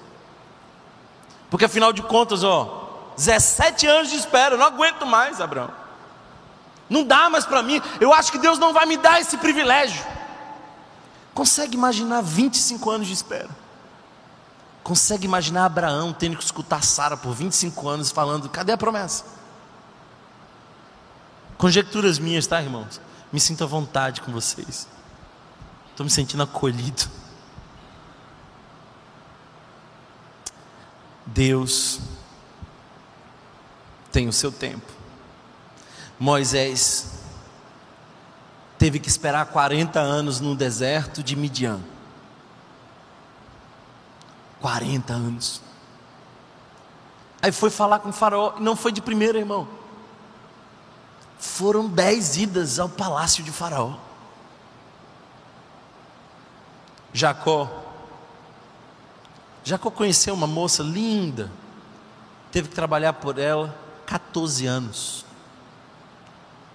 [1.50, 5.72] Porque afinal de contas, ó, 17 anos de espera, não aguento mais, Abraão.
[6.88, 7.82] Não dá mais para mim.
[8.00, 10.00] Eu acho que Deus não vai me dar esse privilégio.
[11.34, 13.50] Consegue imaginar 25 anos de espera?
[14.84, 19.24] Consegue imaginar Abraão tendo que escutar Sara por 25 anos falando: cadê a promessa?
[21.58, 23.00] Conjecturas minhas, tá, irmãos?
[23.32, 24.86] Me sinto à vontade com vocês.
[25.90, 27.08] Estou me sentindo acolhido.
[31.26, 32.00] Deus
[34.10, 34.92] tem o seu tempo.
[36.18, 37.20] Moisés
[38.78, 41.80] teve que esperar 40 anos no deserto de Midian.
[44.60, 45.62] 40 anos.
[47.42, 49.66] Aí foi falar com o faraó, não foi de primeira, irmão.
[51.38, 53.96] Foram dez idas ao palácio de faraó.
[57.12, 57.68] Jacó.
[59.64, 61.50] Jacó conheceu uma moça linda.
[62.50, 63.74] Teve que trabalhar por ela
[64.06, 65.24] 14 anos.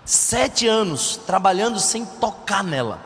[0.06, 3.00] Sete anos trabalhando sem tocar nela.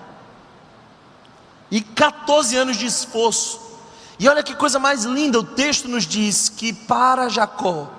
[1.71, 3.61] E 14 anos de esforço.
[4.19, 7.89] E olha que coisa mais linda, o texto nos diz que para Jacó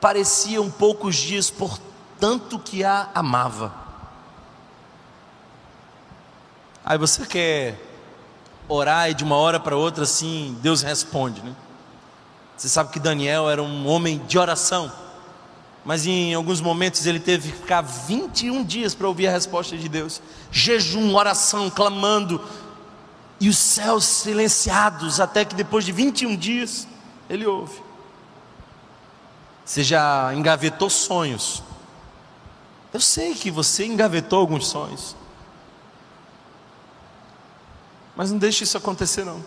[0.00, 1.78] pareciam poucos dias por
[2.20, 3.81] tanto que a amava.
[6.84, 7.78] Aí você quer
[8.68, 11.54] orar e de uma hora para outra assim, Deus responde, né?
[12.56, 14.90] Você sabe que Daniel era um homem de oração
[15.84, 19.88] mas em alguns momentos ele teve que ficar 21 dias para ouvir a resposta de
[19.88, 20.22] Deus.
[20.50, 22.40] Jejum, oração, clamando,
[23.40, 26.86] e os céus silenciados, até que depois de 21 dias
[27.28, 27.82] ele ouve.
[29.64, 31.62] Você já engavetou sonhos.
[32.92, 35.16] Eu sei que você engavetou alguns sonhos.
[38.16, 39.44] Mas não deixe isso acontecer não.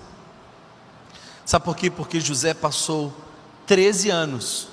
[1.45, 1.89] Sabe por quê?
[1.89, 3.15] Porque José passou
[3.67, 4.67] 13 anos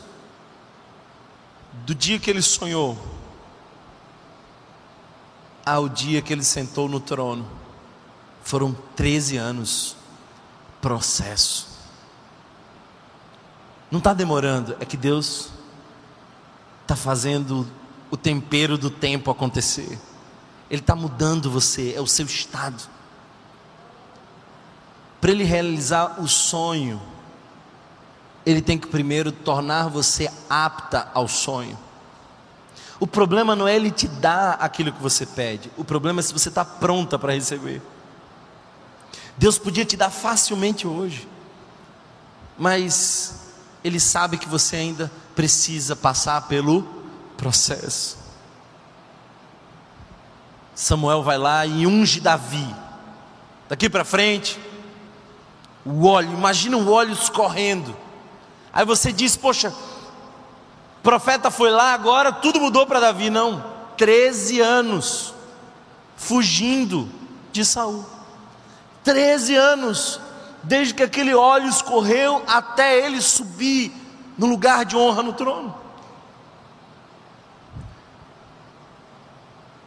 [1.85, 2.99] do dia que ele sonhou
[5.65, 7.49] ao dia que ele sentou no trono,
[8.43, 9.97] foram 13 anos
[10.81, 11.69] processo.
[13.91, 15.51] Não está demorando, é que Deus
[16.83, 17.69] está fazendo
[18.11, 19.99] o tempero do tempo acontecer.
[20.69, 22.83] Ele está mudando você, é o seu estado.
[25.23, 27.01] Para ele realizar o sonho,
[28.45, 31.79] ele tem que primeiro tornar você apta ao sonho.
[32.99, 36.33] O problema não é ele te dar aquilo que você pede, o problema é se
[36.33, 37.81] você está pronta para receber.
[39.39, 41.29] Deus podia te dar facilmente hoje,
[42.59, 43.53] mas
[43.85, 46.83] Ele sabe que você ainda precisa passar pelo
[47.37, 48.19] processo.
[50.75, 52.75] Samuel vai lá e unge Davi.
[53.69, 54.59] Daqui para frente,
[55.85, 57.97] o óleo, imagina o óleo escorrendo.
[58.73, 63.31] Aí você diz, poxa, o profeta foi lá, agora tudo mudou para Davi.
[63.31, 63.65] Não,
[63.97, 65.35] 13 anos
[66.17, 67.09] fugindo
[67.51, 68.07] de Saul.
[69.05, 70.21] 13 anos,
[70.63, 73.93] desde que aquele óleo escorreu até ele subir
[74.39, 75.75] no lugar de honra no trono.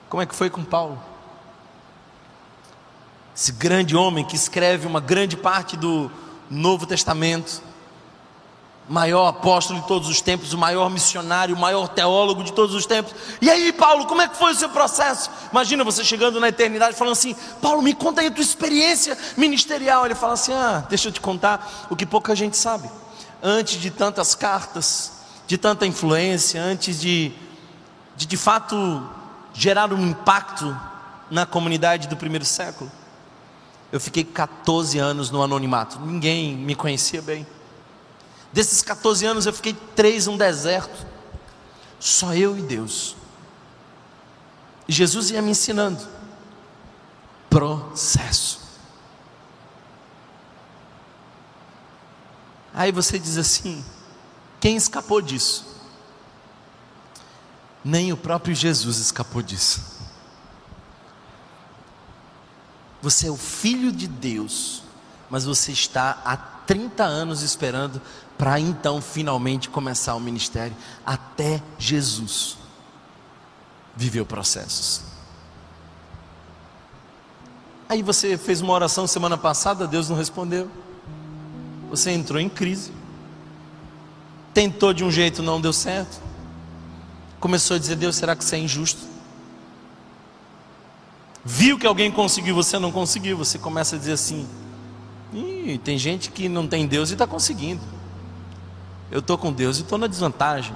[0.09, 1.01] Como é que foi com Paulo?
[3.36, 6.09] Esse grande homem que escreve uma grande parte do
[6.49, 7.61] Novo Testamento,
[8.88, 12.86] maior apóstolo de todos os tempos, o maior missionário, o maior teólogo de todos os
[12.86, 13.13] tempos.
[13.41, 15.29] E aí, Paulo, como é que foi o seu processo?
[15.51, 20.05] Imagina você chegando na eternidade falando assim: Paulo, me conta aí a tua experiência ministerial.
[20.05, 22.89] Ele fala assim: Ah, deixa eu te contar o que pouca gente sabe.
[23.43, 25.11] Antes de tantas cartas,
[25.45, 27.33] de tanta influência, antes de
[28.15, 29.07] de, de fato
[29.53, 30.75] gerar um impacto
[31.29, 32.91] na comunidade do primeiro século,
[33.95, 36.01] eu fiquei 14 anos no anonimato.
[36.01, 37.47] Ninguém me conhecia bem.
[38.51, 41.07] Desses 14 anos eu fiquei três no deserto.
[41.97, 43.15] Só eu e Deus.
[44.85, 46.05] E Jesus ia me ensinando.
[47.49, 48.59] Processo.
[52.73, 53.81] Aí você diz assim:
[54.59, 55.73] quem escapou disso?
[57.81, 59.94] Nem o próprio Jesus escapou disso.
[63.05, 64.81] Você é o filho de Deus,
[65.29, 68.01] mas você está há 30 anos esperando
[68.35, 70.75] para então finalmente começar o ministério.
[71.05, 72.57] Até Jesus
[73.95, 75.03] viveu processos.
[77.87, 80.67] Aí você fez uma oração semana passada, Deus não respondeu.
[81.91, 82.91] Você entrou em crise.
[84.51, 86.19] Tentou de um jeito, não deu certo.
[87.39, 89.14] Começou a dizer: Deus, será que isso é injusto?
[91.47, 93.37] Viu que alguém conseguiu, você não conseguiu.
[93.37, 94.47] Você começa a dizer assim:
[95.83, 97.81] tem gente que não tem Deus e está conseguindo.
[99.11, 100.73] Eu estou com Deus e estou na desvantagem.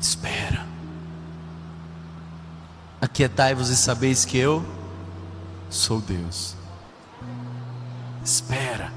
[0.00, 0.64] Espera.
[3.00, 4.64] Aquietai-vos e sabeis que eu
[5.68, 6.54] sou Deus.
[8.24, 8.92] Espera.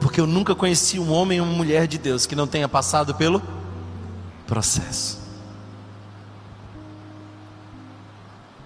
[0.00, 3.14] Porque eu nunca conheci um homem ou uma mulher de Deus que não tenha passado
[3.14, 3.40] pelo
[4.52, 5.18] processo.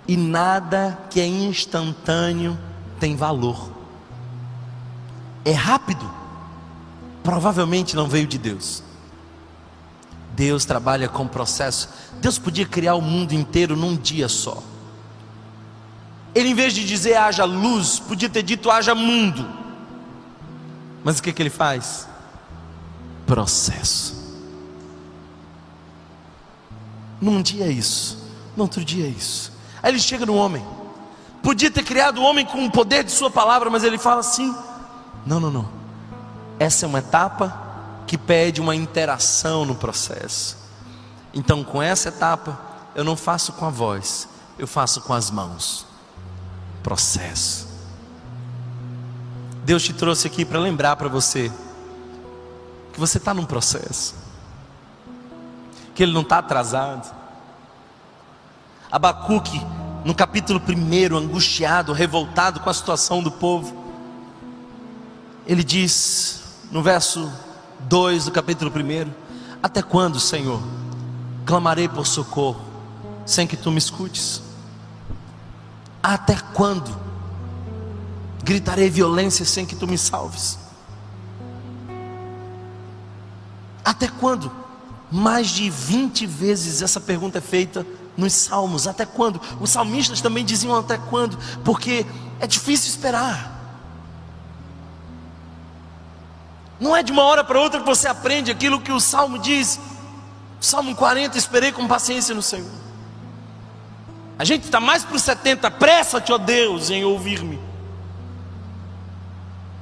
[0.09, 2.59] E nada que é instantâneo
[2.99, 3.71] tem valor.
[5.45, 6.11] É rápido.
[7.23, 8.83] Provavelmente não veio de Deus.
[10.35, 11.89] Deus trabalha com processo.
[12.21, 14.61] Deus podia criar o mundo inteiro num dia só.
[16.35, 19.49] Ele, em vez de dizer haja luz, podia ter dito haja mundo.
[21.05, 22.09] Mas o que, que ele faz?
[23.25, 24.16] Processo.
[27.21, 28.19] Num dia é isso,
[28.57, 29.53] no outro dia é isso.
[29.83, 30.65] Aí ele chega no homem.
[31.43, 34.55] Podia ter criado o homem com o poder de Sua palavra, mas ele fala assim:
[35.25, 35.69] não, não, não.
[36.59, 37.67] Essa é uma etapa
[38.07, 40.57] que pede uma interação no processo.
[41.35, 42.59] Então, com essa etapa,
[42.95, 45.87] eu não faço com a voz, eu faço com as mãos.
[46.83, 47.67] Processo.
[49.65, 51.51] Deus te trouxe aqui para lembrar para você
[52.93, 54.15] que você está num processo,
[55.97, 57.13] que ele não está atrasado.
[58.93, 59.61] Abacuque
[60.05, 63.75] no capítulo 1, angustiado, revoltado com a situação do povo,
[65.47, 67.33] ele diz, no verso
[67.81, 69.11] 2 do capítulo 1:
[69.63, 70.63] Até quando, Senhor,
[71.47, 72.61] clamarei por socorro,
[73.25, 74.43] sem que tu me escutes?
[76.03, 76.95] Até quando
[78.45, 80.59] gritarei violência sem que tu me salves?
[83.83, 84.66] Até quando?
[85.11, 87.87] Mais de 20 vezes essa pergunta é feita
[88.17, 89.41] nos salmos, até quando?
[89.61, 92.05] Os salmistas também diziam até quando, porque
[92.41, 93.55] é difícil esperar.
[96.81, 99.79] Não é de uma hora para outra que você aprende aquilo que o salmo diz.
[100.61, 102.71] Salmo 40, esperei com paciência no Senhor.
[104.39, 107.59] A gente está mais para os 70, pressa-te, ó Deus, em ouvir-me.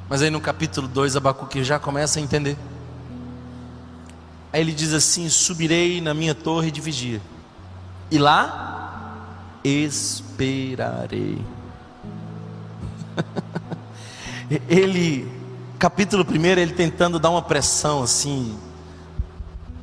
[0.08, 2.56] Mas aí no capítulo 2, Abacuque já começa a entender.
[4.54, 7.20] Aí ele diz assim: Subirei na minha torre de vigia,
[8.08, 9.16] e lá
[9.64, 11.44] esperarei.
[14.68, 15.28] ele,
[15.76, 18.56] capítulo 1, ele tentando dar uma pressão assim.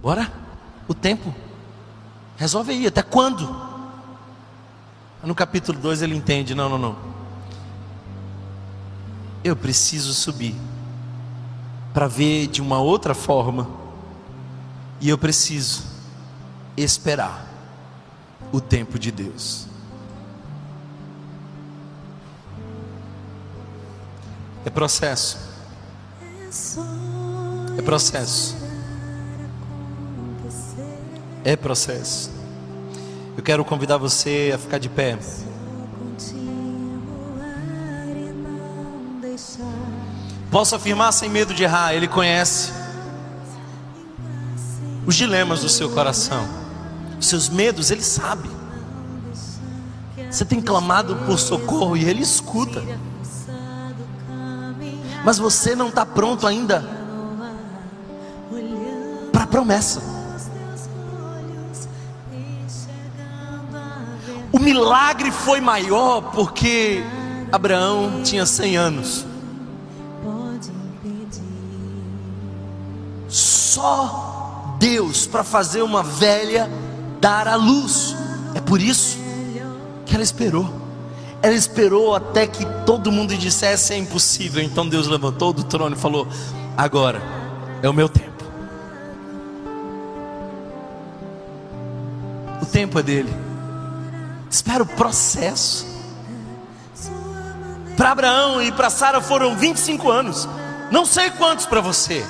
[0.01, 0.31] Bora,
[0.87, 1.35] o tempo,
[2.37, 3.53] resolve aí, até quando?
[5.21, 6.95] No capítulo 2 ele entende: não, não, não.
[9.43, 10.55] Eu preciso subir
[11.93, 13.80] para ver de uma outra forma
[15.01, 15.83] e eu preciso
[16.77, 17.47] esperar
[18.51, 19.65] o tempo de Deus.
[24.63, 25.39] É processo.
[27.77, 28.55] É processo.
[31.43, 32.29] É processo.
[33.35, 35.17] Eu quero convidar você a ficar de pé.
[40.51, 42.80] Posso afirmar sem medo de errar, Ele conhece
[45.05, 46.47] os dilemas do seu coração,
[47.19, 48.49] os seus medos, Ele sabe.
[50.29, 52.83] Você tem clamado por socorro e Ele escuta,
[55.23, 56.83] mas você não está pronto ainda
[59.31, 60.01] para a promessa.
[64.51, 67.03] O milagre foi maior porque
[67.51, 69.25] Abraão tinha 100 anos.
[73.27, 74.30] Só
[74.81, 76.67] Deus para fazer uma velha
[77.19, 78.15] dar à luz.
[78.55, 79.19] É por isso
[80.07, 80.67] que ela esperou.
[81.39, 84.61] Ela esperou até que todo mundo dissesse é impossível.
[84.63, 86.27] Então Deus levantou do trono e falou:
[86.75, 87.21] Agora
[87.83, 88.43] é o meu tempo.
[92.59, 93.31] O tempo é dele.
[94.49, 95.85] Espera o processo.
[97.95, 100.49] Para Abraão e para Sara foram 25 anos.
[100.89, 102.25] Não sei quantos para você.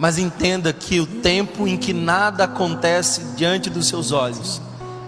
[0.00, 4.58] Mas entenda que o tempo em que nada acontece diante dos seus olhos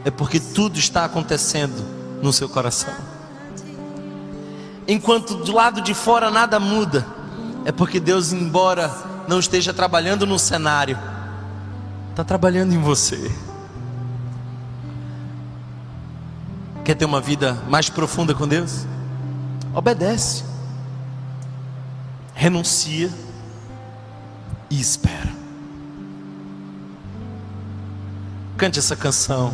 [0.05, 1.83] é porque tudo está acontecendo
[2.23, 2.93] no seu coração.
[4.87, 7.07] Enquanto do lado de fora nada muda,
[7.65, 8.95] é porque Deus, embora
[9.27, 10.99] não esteja trabalhando no cenário,
[12.11, 13.33] está trabalhando em você.
[16.85, 18.85] Quer ter uma vida mais profunda com Deus?
[19.75, 20.45] Obedece,
[22.35, 23.11] renuncia
[24.73, 25.31] e espera.
[28.57, 29.53] Cante essa canção.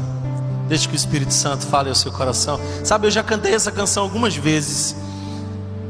[0.69, 2.61] Deixe que o Espírito Santo fale ao seu coração.
[2.85, 4.95] Sabe, eu já cantei essa canção algumas vezes,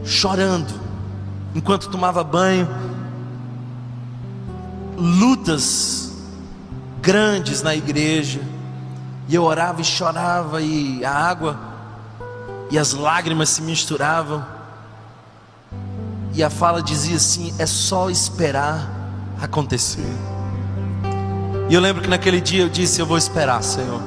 [0.02, 0.72] chorando,
[1.54, 2.66] enquanto tomava banho.
[4.96, 6.12] Lutas
[7.02, 8.40] grandes na igreja,
[9.28, 11.60] e eu orava e chorava, e a água
[12.70, 14.44] e as lágrimas se misturavam.
[16.32, 18.97] E a fala dizia assim: é só esperar
[19.40, 20.06] acontecer.
[21.68, 24.00] E eu lembro que naquele dia eu disse: Eu vou esperar, Senhor.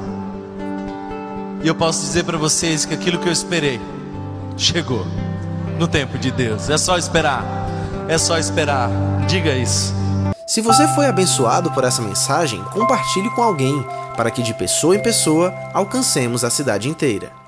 [1.64, 3.80] E eu posso dizer para vocês que aquilo que eu esperei
[4.58, 5.06] chegou
[5.78, 6.70] no tempo de Deus.
[6.70, 7.44] É só esperar.
[8.08, 8.90] É só esperar.
[9.28, 9.94] Diga isso.
[10.46, 13.86] Se você foi abençoado por essa mensagem, compartilhe com alguém,
[14.18, 17.41] para que de pessoa em pessoa alcancemos a cidade inteira.